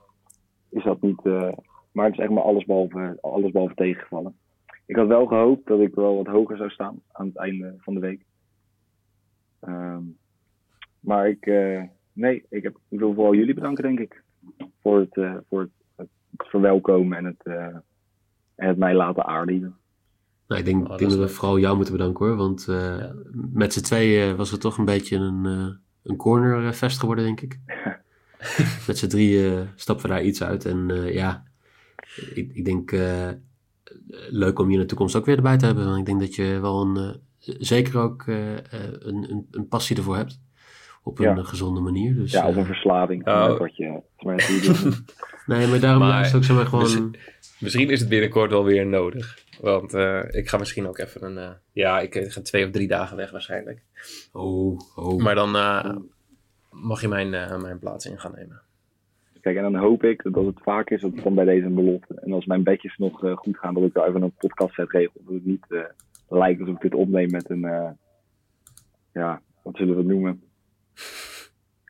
Is 0.69 0.83
dat 0.83 1.01
niet. 1.01 1.23
maar 1.91 2.05
het 2.05 2.13
is 2.13 2.19
echt 2.19 2.29
maar 2.29 2.43
alles 2.43 2.65
behalve, 2.65 3.17
alles 3.21 3.51
behalve 3.51 3.75
tegengevallen. 3.75 4.35
Ik 4.85 4.95
had 4.95 5.07
wel 5.07 5.25
gehoopt 5.25 5.67
dat 5.67 5.79
ik 5.79 5.95
wel 5.95 6.15
wat 6.15 6.27
hoger 6.27 6.57
zou 6.57 6.69
staan 6.69 7.01
aan 7.11 7.25
het 7.25 7.37
einde 7.37 7.75
van 7.77 7.93
de 7.93 7.99
week. 7.99 8.21
Um, 9.67 10.17
maar 10.99 11.29
ik, 11.29 11.45
uh, 11.45 11.81
Nee, 12.13 12.45
ik, 12.49 12.63
heb, 12.63 12.77
ik 12.89 12.99
wil 12.99 13.13
vooral 13.13 13.33
jullie 13.35 13.53
bedanken, 13.53 13.83
denk 13.83 13.99
ik. 13.99 14.23
Voor 14.81 14.99
het, 14.99 15.17
eh, 15.17 15.35
voor 15.49 15.59
het, 15.61 15.69
het 15.95 16.07
verwelkomen 16.37 17.17
en 17.17 17.25
het, 17.25 17.43
eh, 17.43 17.75
en 18.55 18.67
het 18.67 18.77
mij 18.77 18.93
laten 18.93 19.25
aardigen. 19.25 19.75
Nou, 20.47 20.59
ik 20.61 20.67
denk, 20.67 20.83
Oh, 20.83 20.89
dat 20.89 20.97
denk 20.97 21.11
is 21.11 21.17
dat 21.17 21.27
we 21.27 21.33
vooral 21.35 21.59
jou 21.59 21.75
moeten 21.75 21.93
bedanken 21.97 22.25
hoor. 22.25 22.35
Want 22.35 22.67
eh, 22.67 22.75
Ja. 22.75 23.13
met 23.53 23.73
z'n 23.73 23.81
tweeën 23.81 24.35
was 24.35 24.51
het 24.51 24.61
toch 24.61 24.77
een 24.77 24.85
beetje 24.85 25.15
een, 25.17 25.45
eh 25.45 25.67
een 26.03 26.15
cornerfest 26.15 26.99
geworden, 26.99 27.25
denk 27.25 27.41
ik. 27.41 27.59
met 28.87 28.97
z'n 28.97 29.07
drieën 29.07 29.67
stappen 29.75 30.05
we 30.05 30.11
daar 30.11 30.23
iets 30.23 30.43
uit. 30.43 30.65
En 30.65 30.89
eh, 30.91 31.13
ja, 31.13 31.43
ik, 32.33 32.51
ik 32.53 32.65
denk 32.65 32.91
eh, 32.91 33.29
leuk 34.29 34.59
om 34.59 34.67
je 34.67 34.73
in 34.73 34.79
de 34.79 34.85
toekomst 34.85 35.15
ook 35.15 35.25
weer 35.25 35.35
erbij 35.35 35.57
te 35.57 35.65
hebben. 35.65 35.85
Want 35.85 35.99
ik 35.99 36.05
denk 36.05 36.19
dat 36.19 36.35
je 36.35 36.59
wel 36.61 36.81
een, 36.81 36.97
eh, 36.97 37.55
zeker 37.59 37.99
ook 37.99 38.23
eh, 38.27 38.57
eh, 38.57 38.63
een, 38.99 39.31
een, 39.31 39.47
een 39.51 39.67
passie 39.67 39.97
ervoor 39.97 40.15
hebt. 40.15 40.39
Op 41.09 41.19
een 41.19 41.25
Ja. 41.25 41.35
eh, 41.37 41.45
gezonde 41.45 41.79
manier. 41.79 42.15
Dus, 42.15 42.31
Ja, 42.31 42.47
of 42.47 42.55
een 42.55 42.61
eh, 42.61 42.65
verslaving. 42.65 43.27
Oh. 43.27 43.57
Wat 43.57 43.75
je, 43.75 44.01
het 44.17 45.03
nee, 45.47 45.67
maar 45.67 45.79
daarom 45.79 45.99
Maar- 46.01 46.09
juist 46.11 46.35
ook 46.35 46.43
zeg 46.43 46.55
maar 46.55 46.65
gewoon... 46.65 46.83
Misschien- 46.83 47.15
Misschien 47.59 47.89
is 47.89 47.99
het 47.99 48.09
binnenkort 48.09 48.51
wel 48.51 48.63
weer 48.63 48.85
nodig. 48.85 49.37
Want 49.61 49.93
eh, 49.93 50.23
ik 50.29 50.49
ga 50.49 50.57
misschien 50.57 50.87
ook 50.87 50.97
even 50.97 51.23
een... 51.23 51.37
eh, 51.37 51.49
ja, 51.71 51.99
ik 51.99 52.15
ga 52.27 52.41
twee 52.41 52.65
of 52.65 52.71
drie 52.71 52.87
dagen 52.87 53.17
weg 53.17 53.31
waarschijnlijk. 53.31 53.81
Oh, 54.31 54.79
oh. 54.95 55.21
Maar 55.23 55.35
dan 55.35 55.55
eh, 55.55 55.95
mag 56.71 57.01
je 57.01 57.07
mijn, 57.07 57.33
eh, 57.33 57.61
mijn 57.61 57.79
plaats 57.79 58.05
in 58.05 58.19
gaan 58.19 58.33
nemen. 58.35 58.61
Kijk, 59.41 59.55
en 59.57 59.61
dan 59.63 59.75
hoop 59.75 60.03
ik 60.03 60.23
dat 60.23 60.33
als 60.35 60.45
het 60.45 60.59
vaak 60.63 60.89
is, 60.89 61.01
dat 61.01 61.11
het 61.13 61.23
dan 61.23 61.35
bij 61.35 61.45
deze 61.45 61.65
een 61.65 61.75
belofte. 61.75 62.13
En 62.21 62.31
als 62.33 62.45
mijn 62.45 62.63
bedjes 62.63 62.97
nog 62.97 63.19
goed 63.35 63.57
gaan, 63.57 63.73
dat 63.73 63.83
ik 63.83 63.93
daar 63.93 64.07
even 64.07 64.21
een 64.21 64.35
podcast 64.37 64.73
set 64.73 64.91
regel. 64.91 65.21
Dat 65.25 65.33
het 65.33 65.45
niet 65.45 65.65
eh, 65.69 65.79
lijkt 66.29 66.59
alsof 66.59 66.75
ik 66.75 66.81
dit 66.81 66.93
opneem 66.95 67.31
met 67.31 67.49
een, 67.49 67.63
eh, 67.65 67.89
ja, 69.13 69.41
wat 69.63 69.75
zullen 69.75 69.93
we 69.93 69.99
het 69.99 70.09
noemen? 70.09 70.41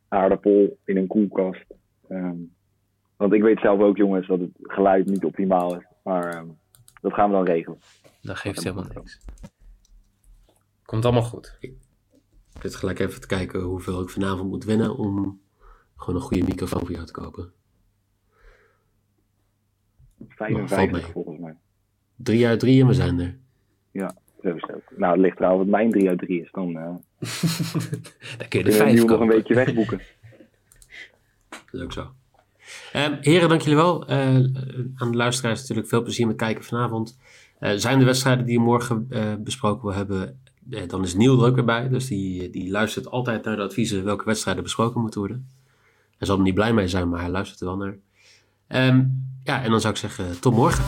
Aardappel 0.10 0.78
in 0.86 0.98
een 0.98 1.08
koelkast. 1.08 1.66
Ehm, 2.08 2.38
want 3.18 3.34
ik 3.34 3.42
weet 3.42 3.60
zelf 3.60 3.80
ook, 3.80 3.98
jongens, 3.98 4.28
dat 4.28 4.40
het 4.40 4.52
geluid 4.62 5.06
niet 5.06 5.26
optimaal 5.26 5.76
is. 5.76 5.86
Maar 6.04 6.34
ehm, 6.34 6.48
dat 7.02 7.14
gaan 7.14 7.30
we 7.30 7.36
dan 7.36 7.46
regelen. 7.46 7.80
Dat 8.22 8.38
geeft 8.38 8.64
helemaal 8.64 8.86
niks. 8.94 9.20
Komt 10.86 11.06
allemaal 11.06 11.24
goed. 11.24 11.58
Ik 11.60 11.76
zit 12.62 12.76
gelijk 12.76 13.00
even 13.00 13.22
te 13.22 13.28
kijken 13.28 13.62
hoeveel 13.62 14.02
ik 14.02 14.10
vanavond 14.10 14.50
moet 14.50 14.64
winnen 14.64 14.98
om 14.98 15.42
gewoon 15.96 16.16
een 16.16 16.28
goede 16.28 16.44
microfoon 16.44 16.80
voor 16.80 16.92
jou 16.92 17.06
te 17.06 17.12
kopen. 17.12 17.52
55 20.28 20.92
mee. 20.92 21.12
volgens 21.12 21.40
mij. 21.40 21.58
Drie 22.16 22.48
uit 22.48 22.60
drie 22.60 22.82
en 22.82 22.88
we 22.88 22.94
zijn 22.94 23.20
er. 23.20 23.38
Zo 23.94 24.08
is 24.42 24.62
het 24.62 24.76
ook. 24.76 24.98
Nou, 24.98 25.12
het 25.12 25.22
ligt 25.22 25.36
trouwens 25.36 25.64
wat 25.64 25.80
mijn 25.80 25.92
3 25.92 26.10
uit 26.10 26.20
3 26.20 26.42
is. 26.42 26.50
Dan 26.52 26.78
eh 26.78 26.84
Dan 28.38 28.48
kun 28.48 28.60
je 28.60 28.66
de 28.66 28.72
kunnen 28.72 28.72
we 28.72 28.78
vijf 28.78 28.94
nu 28.94 29.04
nog 29.04 29.20
een 29.20 29.28
beetje 29.28 29.54
wegboeken. 29.54 30.02
Ook 31.84 31.92
zo. 31.92 32.12
Ehm, 32.94 33.16
heren, 33.22 33.50
dank 33.50 33.62
jullie 33.62 33.78
wel. 33.78 34.08
Eh, 34.08 34.36
aan 34.96 35.12
de 35.12 35.18
luisteraars 35.18 35.60
natuurlijk 35.60 35.88
veel 35.88 36.02
plezier 36.02 36.28
met 36.28 36.36
kijken 36.36 36.64
vanavond. 36.64 37.18
Eh, 37.60 37.72
zijn 37.76 38.00
de 38.00 38.06
wedstrijden 38.06 38.46
die 38.46 38.60
morgen 38.60 39.06
eh, 39.10 39.34
besproken 39.40 39.88
wil 39.88 39.96
hebben, 39.96 40.40
dan 40.88 41.04
is 41.04 41.16
Niel 41.16 41.42
er 41.42 41.48
ook 41.48 41.56
weer 41.56 41.66
bij. 41.66 41.90
Dus 41.90 42.08
die, 42.08 42.50
die 42.50 42.72
luistert 42.72 43.10
altijd 43.12 43.44
naar 43.44 43.56
de 43.56 43.62
adviezen 43.62 44.04
welke 44.04 44.26
wedstrijden 44.26 44.64
besproken 44.64 45.02
moeten 45.02 45.20
worden. 45.20 45.48
Hij 46.18 46.28
zal 46.28 46.38
er 46.38 46.44
niet 46.44 46.54
blij 46.54 46.74
mee 46.74 46.88
zijn, 46.88 47.10
maar 47.10 47.20
hij 47.20 47.30
luistert 47.30 47.60
er 47.60 47.66
wel 47.66 47.78
naar. 47.78 47.98
Ehm, 48.68 49.04
ja, 49.44 49.64
en 49.64 49.72
dan 49.72 49.82
zou 49.82 49.94
ik 49.94 50.00
zeggen, 50.00 50.40
tot 50.40 50.54
morgen. 50.54 50.84